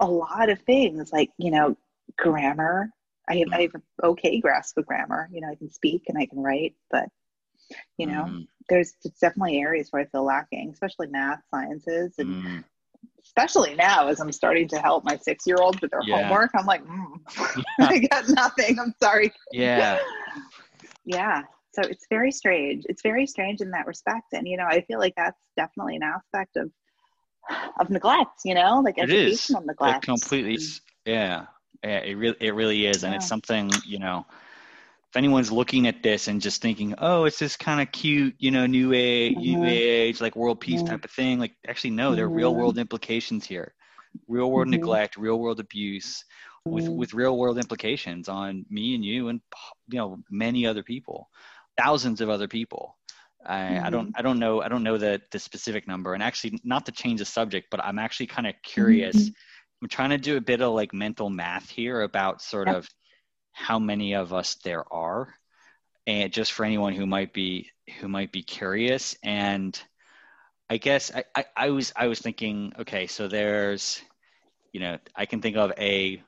[0.00, 1.76] a lot of things like, you know,
[2.16, 2.88] grammar,
[3.28, 5.28] I have, I have okay grasp of grammar.
[5.30, 7.08] You know, I can speak and I can write, but
[7.96, 8.46] you know, mm.
[8.68, 12.64] there's definitely areas where I feel lacking, especially math, sciences, and mm.
[13.24, 16.22] Especially now as I'm starting to help my six year olds with their yeah.
[16.22, 16.50] homework.
[16.54, 17.06] I'm like, mm,
[17.56, 17.62] yeah.
[17.86, 18.78] I got nothing.
[18.78, 19.32] I'm sorry.
[19.52, 19.98] Yeah.
[21.04, 21.42] yeah.
[21.72, 22.84] So it's very strange.
[22.88, 26.02] It's very strange in that respect, and you know, I feel like that's definitely an
[26.02, 26.70] aspect of
[27.78, 28.40] of neglect.
[28.44, 30.02] You know, like educational neglect.
[30.02, 30.58] It completely.
[31.06, 31.46] Yeah,
[31.84, 34.26] yeah, it really it really is, and it's something you know.
[35.10, 38.52] If anyone's looking at this and just thinking, "Oh, it's this kind of cute, you
[38.52, 39.62] know, new age, mm-hmm.
[39.62, 42.74] new age, like world peace type of thing," like actually, no, there are real world
[42.74, 42.82] mm-hmm.
[42.82, 43.74] implications here,
[44.28, 44.80] real world mm-hmm.
[44.80, 46.24] neglect, real world abuse,
[46.64, 46.96] with mm-hmm.
[46.96, 49.40] with real world implications on me and you and
[49.88, 51.28] you know many other people,
[51.76, 52.96] thousands of other people.
[53.44, 53.86] I, mm-hmm.
[53.86, 56.86] I, don't I don't know I don't know the the specific number and actually not
[56.86, 59.82] to change the subject but I'm actually kind of curious mm-hmm.
[59.82, 62.86] I'm trying to do a bit of like mental math here about sort of
[63.52, 65.34] how many of us there are,
[66.06, 67.70] and just for anyone who might be
[68.00, 69.16] who might be curious.
[69.22, 69.80] And
[70.68, 74.00] I guess I, I, I was I was thinking, okay, so there's,
[74.72, 76.22] you know, I can think of a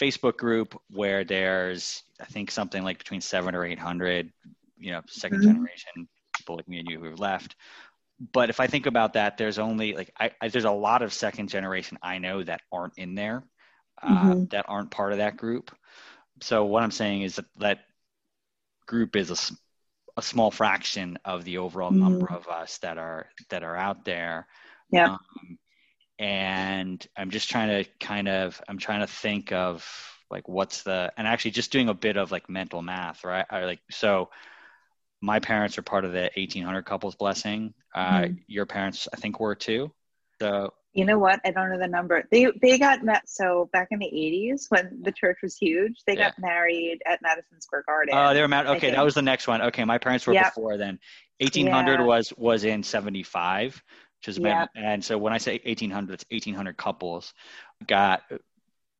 [0.00, 4.32] Facebook group where there's I think something like between seven or eight hundred,
[4.78, 5.42] you know, 2nd mm-hmm.
[5.42, 7.56] generation people like me and you who have left
[8.32, 11.12] but if I think about that, there's only like I, I, there's a lot of
[11.12, 13.42] second generation I know that aren't in there,
[14.00, 14.44] uh, mm-hmm.
[14.50, 15.74] that aren't part of that group.
[16.42, 17.80] So what I'm saying is that that
[18.86, 19.54] group is a,
[20.18, 22.00] a small fraction of the overall mm-hmm.
[22.00, 24.46] number of us that are that are out there.
[24.90, 25.14] Yeah.
[25.14, 25.58] Um,
[26.18, 29.86] and I'm just trying to kind of I'm trying to think of
[30.30, 33.46] like what's the and actually just doing a bit of like mental math, right?
[33.50, 34.30] I like so
[35.20, 37.72] my parents are part of the 1800 couples blessing.
[37.94, 38.34] Uh, mm-hmm.
[38.48, 39.92] Your parents, I think, were too.
[40.42, 41.40] So you know what?
[41.44, 42.24] I don't know the number.
[42.30, 43.28] They they got met.
[43.28, 46.30] So back in the 80s, when the church was huge, they yeah.
[46.30, 48.14] got married at Madison Square Garden.
[48.14, 48.76] Oh, they were married.
[48.76, 49.62] Okay, that was the next one.
[49.62, 50.54] Okay, my parents were yep.
[50.54, 50.98] before then.
[51.38, 52.04] 1800 yeah.
[52.04, 53.82] was was in 75,
[54.20, 54.68] which is yep.
[54.74, 57.32] and so when I say 1800, it's 1800 couples
[57.86, 58.22] got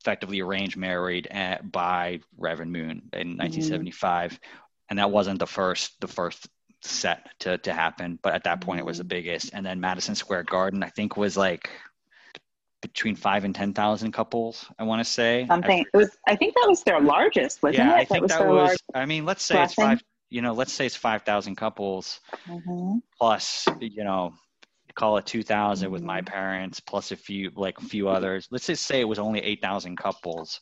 [0.01, 4.33] effectively arranged married at, by Reverend Moon in 1975.
[4.33, 4.59] Mm-hmm
[4.93, 6.47] and that wasn't the first the first
[6.85, 9.09] set to to happen but at that point it was the mm.
[9.09, 11.71] biggest and then madison square garden i think was like
[12.81, 16.35] between five and ten thousand couples i want to say something I, it was i
[16.35, 19.07] think that was their largest wasn't yeah, it i think that was, that was i
[19.07, 19.65] mean let's say blessing.
[19.65, 22.99] it's five you know let's say it's five thousand couples mm-hmm.
[23.19, 24.33] plus you know
[24.95, 25.93] call it 2000 mm-hmm.
[25.93, 26.33] with my mm-hmm.
[26.33, 29.97] parents plus a few like a few others let's just say it was only 8000
[29.97, 30.61] couples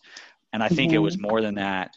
[0.53, 0.97] and i think mm-hmm.
[0.97, 1.29] it was mm-hmm.
[1.29, 1.95] more than that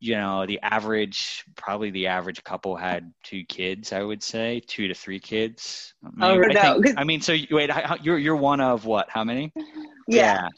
[0.00, 4.88] you know the average probably the average couple had two kids i would say two
[4.88, 5.94] to three kids.
[6.04, 9.08] Oh no I, think, I mean so wait how, you're you're one of what?
[9.08, 9.52] How many?
[9.56, 9.64] Yeah,
[10.08, 10.48] yeah.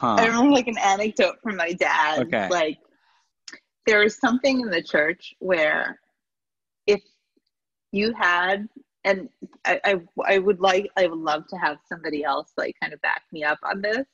[0.00, 0.16] Huh.
[0.18, 2.20] i remember like an anecdote from my dad.
[2.20, 2.48] Okay.
[2.48, 2.78] like
[3.86, 5.98] there was something in the church where
[6.86, 7.00] if
[7.92, 8.68] you had
[9.04, 9.28] and
[9.64, 13.00] I, I i would like i would love to have somebody else like kind of
[13.00, 14.06] back me up on this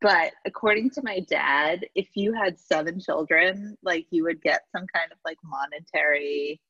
[0.00, 4.86] but according to my dad, if you had seven children, like you would get some
[4.92, 6.60] kind of like monetary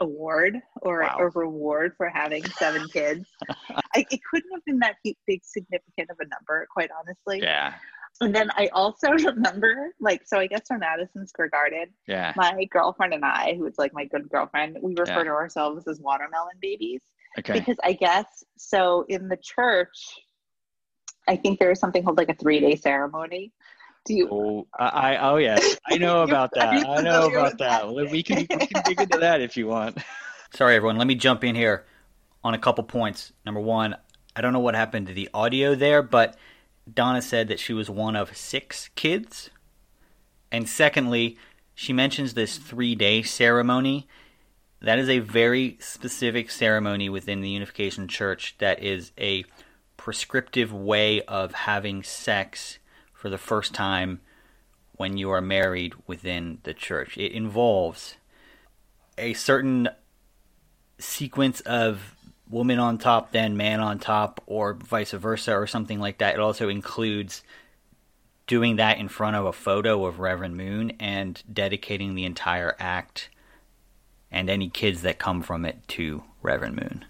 [0.00, 1.16] award or wow.
[1.20, 3.26] a reward for having seven kids.
[3.48, 7.40] I, it couldn't have been that big significant of a number, quite honestly.
[7.42, 7.74] Yeah.
[8.20, 12.64] And then I also remember, like, so I guess from Madison Square Garden, yeah, my
[12.70, 15.24] girlfriend and I, who was like my good girlfriend, we refer yeah.
[15.24, 17.02] to ourselves as watermelon babies.
[17.38, 17.54] Okay.
[17.54, 19.96] Because I guess so in the church,
[21.26, 23.52] I think there is something called like a three day ceremony.
[24.04, 24.28] Do you?
[24.30, 26.86] Oh, I, oh yes, I know about that.
[26.86, 27.90] I know about that.
[27.90, 29.98] Well, we can we can dig into that if you want.
[30.54, 30.98] Sorry, everyone.
[30.98, 31.84] Let me jump in here
[32.44, 33.32] on a couple points.
[33.44, 33.96] Number one,
[34.36, 36.36] I don't know what happened to the audio there, but
[36.92, 39.50] Donna said that she was one of six kids.
[40.52, 41.36] And secondly,
[41.74, 44.06] she mentions this three day ceremony.
[44.80, 49.44] That is a very specific ceremony within the Unification Church that is a
[50.04, 52.78] prescriptive way of having sex
[53.14, 54.20] for the first time
[54.96, 57.16] when you are married within the church.
[57.16, 58.16] It involves
[59.16, 59.88] a certain
[60.98, 62.14] sequence of
[62.50, 66.34] woman on top, then man on top, or vice versa, or something like that.
[66.34, 67.42] It also includes
[68.46, 73.30] doing that in front of a photo of Reverend Moon and dedicating the entire act
[74.30, 77.06] and any kids that come from it to Reverend Moon.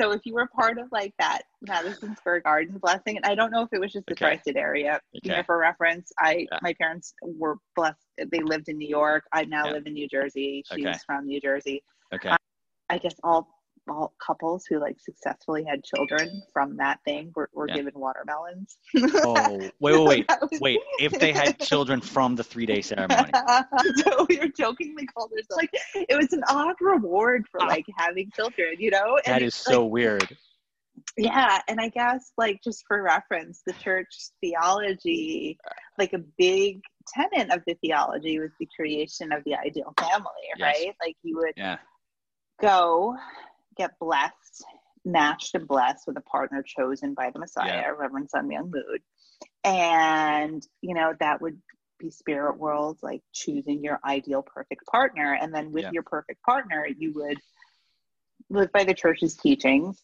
[0.00, 3.50] So if you were part of like that Madison Square Garden blessing, and I don't
[3.50, 4.36] know if it was just the okay.
[4.36, 4.94] tri-state area.
[5.14, 5.20] Okay.
[5.22, 6.58] You know, for reference, I yeah.
[6.62, 8.00] my parents were blessed.
[8.16, 9.24] They lived in New York.
[9.32, 9.72] I now yeah.
[9.72, 10.64] live in New Jersey.
[10.72, 10.98] She's okay.
[11.06, 11.82] from New Jersey.
[12.14, 12.34] Okay.
[12.88, 13.48] I guess all
[14.24, 17.76] couples who like successfully had children from that thing were, were yeah.
[17.76, 18.78] given watermelons.
[18.96, 20.60] oh, wait, wait, wait, was...
[20.60, 20.80] wait.
[20.98, 23.30] If they had children from the three day ceremony.
[23.96, 28.30] so we were jokingly called it like it was an odd reward for like having
[28.34, 29.18] children, you know?
[29.24, 30.36] And that is so like, weird.
[31.16, 34.08] Yeah, and I guess like just for reference, the church
[34.40, 35.58] theology,
[35.98, 40.60] like a big tenet of the theology was the creation of the ideal family, yes.
[40.60, 40.94] right?
[41.02, 41.78] Like you would yeah
[42.60, 43.16] go
[43.80, 44.64] get blessed,
[45.04, 47.88] matched and blessed with a partner chosen by the Messiah, yeah.
[47.88, 48.98] Reverend Sun Myung Moon.
[49.64, 51.58] And, you know, that would
[51.98, 55.38] be spirit world, like choosing your ideal perfect partner.
[55.40, 55.90] And then with yeah.
[55.92, 57.38] your perfect partner, you would
[58.50, 60.02] live by the church's teachings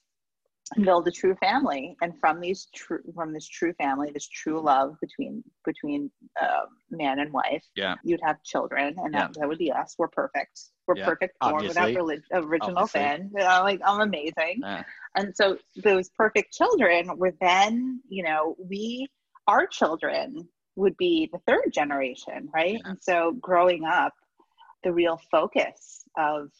[0.82, 4.96] build a true family and from these true from this true family this true love
[5.00, 6.10] between between
[6.40, 9.20] uh, man and wife yeah you'd have children and yeah.
[9.20, 10.58] that, that would be us we're perfect
[10.88, 11.04] we're yeah.
[11.04, 13.00] perfect born without relig- original Obviously.
[13.00, 14.82] sin I'm like i'm amazing yeah.
[15.14, 19.08] and so those perfect children were then you know we
[19.46, 24.12] our children would be the third generation right and so growing up
[24.82, 26.50] the real focus of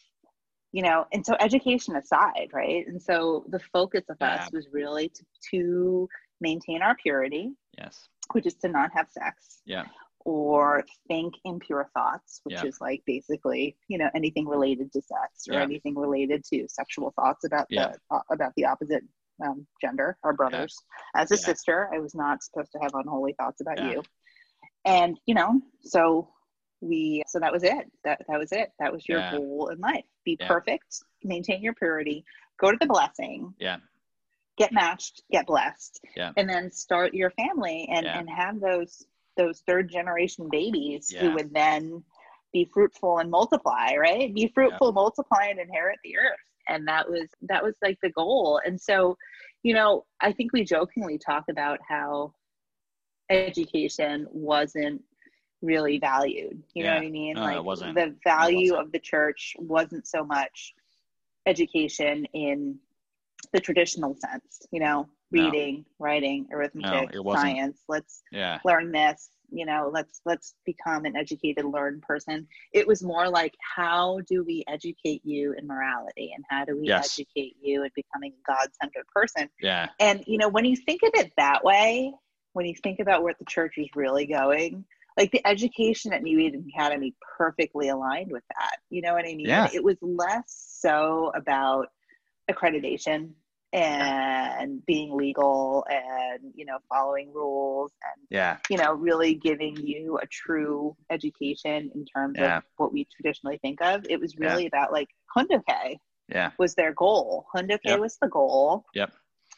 [0.71, 2.87] you know and so education aside right?
[2.87, 4.35] And so the focus of yeah.
[4.35, 6.09] us was really to, to
[6.41, 8.07] maintain our purity yes.
[8.33, 9.85] which is to not have sex yeah.
[10.25, 12.65] or think impure thoughts which yeah.
[12.65, 15.61] is like basically you know anything related to sex or yeah.
[15.61, 17.79] anything related to sexual thoughts about the
[18.11, 19.03] uh, about the opposite
[19.45, 20.75] um, gender our brothers.
[21.15, 24.03] As a sister i was not supposed to have unholy thoughts about you.
[24.85, 26.29] And you know so
[26.81, 27.91] we so that was it.
[28.03, 28.71] That that was it.
[28.79, 29.31] That was your yeah.
[29.31, 30.05] goal in life.
[30.25, 30.47] Be yeah.
[30.47, 31.03] perfect.
[31.23, 32.23] Maintain your purity.
[32.59, 33.53] Go to the blessing.
[33.59, 33.77] Yeah.
[34.57, 35.21] Get matched.
[35.31, 35.99] Get blessed.
[36.15, 36.31] Yeah.
[36.37, 38.19] And then start your family and yeah.
[38.19, 39.05] and have those
[39.37, 42.03] those third generation babies who would then
[42.53, 44.33] be fruitful and multiply right?
[44.33, 46.37] Be fruitful multiply and inherit the earth.
[46.69, 48.59] And that was that was like the goal.
[48.65, 49.17] And so
[49.63, 52.33] you know i think we jokingly talk about how
[53.29, 55.01] education wasn't
[55.61, 56.63] really valued.
[56.73, 56.91] You yeah.
[56.91, 57.33] know what I mean?
[57.35, 57.95] No, like it wasn't.
[57.95, 60.73] the value of the church wasn't so much
[61.45, 62.79] education in
[63.53, 66.05] the traditional sense, you know, reading, no.
[66.05, 67.79] writing, arithmetic, no, science.
[67.87, 68.59] Let's yeah.
[68.65, 72.47] learn this, you know, let's let's become an educated, learned person.
[72.73, 76.87] It was more like how do we educate you in morality and how do we
[76.87, 77.13] yes.
[77.13, 79.49] educate you in becoming a God-centered person?
[79.61, 79.87] Yeah.
[79.99, 82.13] And you know, when you think of it that way,
[82.53, 84.85] when you think about where the church is really going,
[85.17, 88.77] like the education at New Eden Academy perfectly aligned with that.
[88.89, 89.47] You know what I mean?
[89.47, 89.67] Yeah.
[89.73, 91.87] It was less so about
[92.49, 93.31] accreditation
[93.73, 100.17] and being legal and you know following rules and yeah you know really giving you
[100.19, 102.59] a true education in terms yeah.
[102.59, 104.67] of what we traditionally think of it was really yeah.
[104.69, 105.97] about like hundoke
[106.29, 107.99] yeah was their goal hundoke yep.
[107.99, 109.11] was the goal yep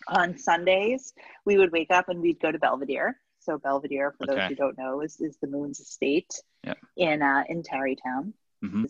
[0.08, 1.14] on sundays
[1.46, 3.16] we would wake up and we'd go to belvedere
[3.50, 4.42] so Belvedere, for okay.
[4.42, 6.32] those who don't know, is, is the Moon's estate
[6.64, 6.76] yeah.
[6.98, 8.34] in uh, in Tarrytown.
[8.64, 8.86] Mm-hmm.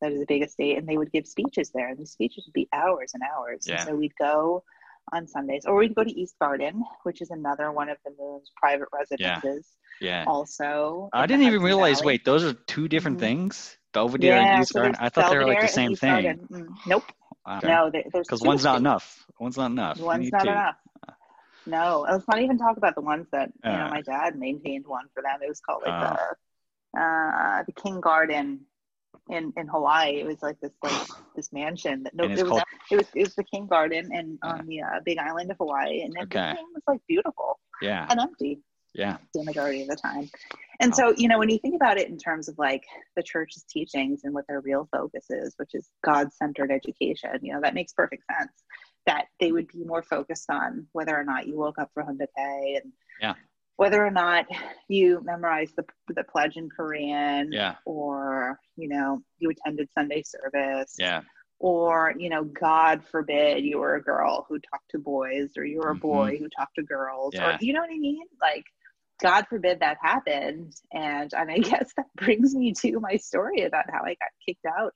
[0.00, 2.52] That is a big estate, and they would give speeches there, and the speeches would
[2.52, 3.64] be hours and hours.
[3.66, 3.76] Yeah.
[3.76, 4.64] And so we'd go
[5.12, 8.50] on Sundays, or we'd go to East Garden, which is another one of the Moon's
[8.56, 9.66] private residences.
[10.00, 10.22] Yeah.
[10.22, 10.24] yeah.
[10.26, 12.00] Also, I didn't even realize.
[12.00, 12.14] Valley.
[12.14, 13.26] Wait, those are two different mm-hmm.
[13.26, 13.78] things.
[13.94, 14.96] Belvedere yeah, and East so Garden.
[14.98, 16.46] I thought Belvedere they were like the same thing.
[16.50, 17.04] Mm, nope.
[17.48, 17.66] Okay.
[17.66, 19.26] No, there's because one's not enough.
[19.40, 19.98] One's not enough.
[19.98, 20.50] One's not two.
[20.50, 20.76] enough.
[21.66, 23.88] No, let's not even talk about the ones that you know.
[23.88, 25.40] My dad maintained one for them.
[25.42, 26.16] It was called like uh,
[26.94, 28.60] the uh, the King Garden
[29.28, 30.20] in in Hawaii.
[30.20, 32.62] It was like this like this mansion that no, it was called...
[32.90, 36.02] it was it was the King Garden and on the uh, Big Island of Hawaii,
[36.02, 36.62] and everything okay.
[36.74, 37.58] was like beautiful.
[37.80, 38.60] Yeah, and empty.
[38.94, 40.28] Yeah, the majority of the time.
[40.80, 40.96] And oh.
[40.96, 42.84] so you know when you think about it in terms of like
[43.16, 47.54] the church's teachings and what their real focus is, which is God centered education, you
[47.54, 48.52] know that makes perfect sense
[49.06, 52.28] that they would be more focused on whether or not you woke up for hundoke
[52.36, 53.34] and yeah.
[53.76, 54.46] whether or not
[54.88, 55.84] you memorized the,
[56.14, 57.76] the pledge in Korean yeah.
[57.84, 60.94] or, you know, you attended Sunday service.
[60.98, 61.22] Yeah.
[61.58, 65.78] Or, you know, God forbid you were a girl who talked to boys or you
[65.78, 66.00] were a mm-hmm.
[66.00, 67.54] boy who talked to girls yeah.
[67.54, 68.26] or, you know what I mean?
[68.40, 68.64] Like,
[69.22, 70.74] God forbid that happened.
[70.92, 74.66] And, and I guess that brings me to my story about how I got kicked
[74.66, 74.92] out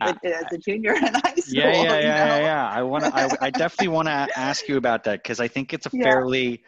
[0.00, 1.54] uh, as a junior in high school.
[1.54, 2.68] Yeah, yeah, yeah, yeah, yeah.
[2.68, 3.14] I want to.
[3.14, 6.64] I, I, definitely want to ask you about that because I think it's a fairly.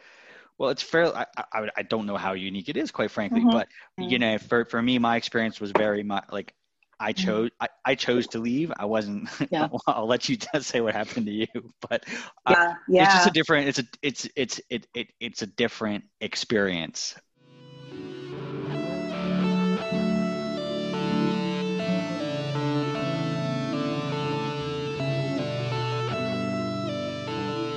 [0.57, 1.13] Well, it's fairly.
[1.15, 3.41] I, I, I, don't know how unique it is, quite frankly.
[3.41, 3.49] Mm-hmm.
[3.49, 6.53] But you know, for for me, my experience was very much like
[7.01, 7.25] I mm-hmm.
[7.25, 8.71] chose I, I chose to leave.
[8.77, 9.29] I wasn't.
[9.49, 9.67] Yeah.
[9.87, 11.47] I'll let you say what happened to you,
[11.89, 12.05] but
[12.45, 13.03] uh, yeah, yeah.
[13.03, 13.67] it's just a different.
[13.67, 17.15] It's a it's it's it, it it's a different experience.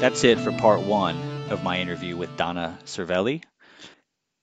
[0.00, 1.16] That's it for part one
[1.50, 3.42] of my interview with Donna Cervelli.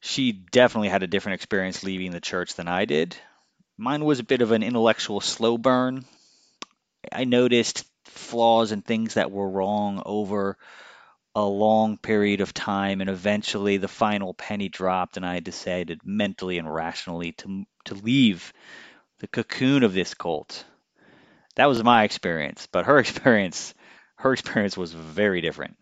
[0.01, 3.15] She definitely had a different experience leaving the church than I did.
[3.81, 6.05] Mine was a bit of an intellectual slow burn.
[7.11, 10.59] I noticed flaws and things that were wrong over
[11.33, 16.59] a long period of time, and eventually the final penny dropped, and I decided mentally
[16.59, 18.53] and rationally to to leave
[19.17, 20.63] the cocoon of this cult.
[21.55, 23.73] That was my experience, but her experience,
[24.17, 25.75] her experience was very different.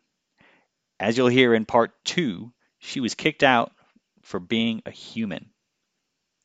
[1.02, 3.74] As you'll hear in part two, she was kicked out
[4.22, 5.50] for being a human.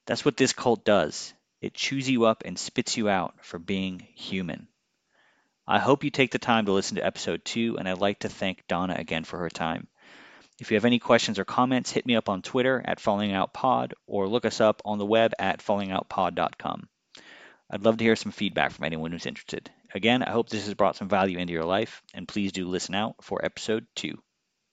[0.06, 1.32] That's what this cult does.
[1.64, 4.68] It chews you up and spits you out for being human.
[5.66, 8.28] I hope you take the time to listen to episode 2, and I'd like to
[8.28, 9.88] thank Donna again for her time.
[10.60, 14.28] If you have any questions or comments, hit me up on Twitter at FallingOutPod or
[14.28, 16.86] look us up on the web at fallingoutpod.com.
[17.70, 19.70] I'd love to hear some feedback from anyone who's interested.
[19.94, 22.94] Again, I hope this has brought some value into your life, and please do listen
[22.94, 24.18] out for episode 2.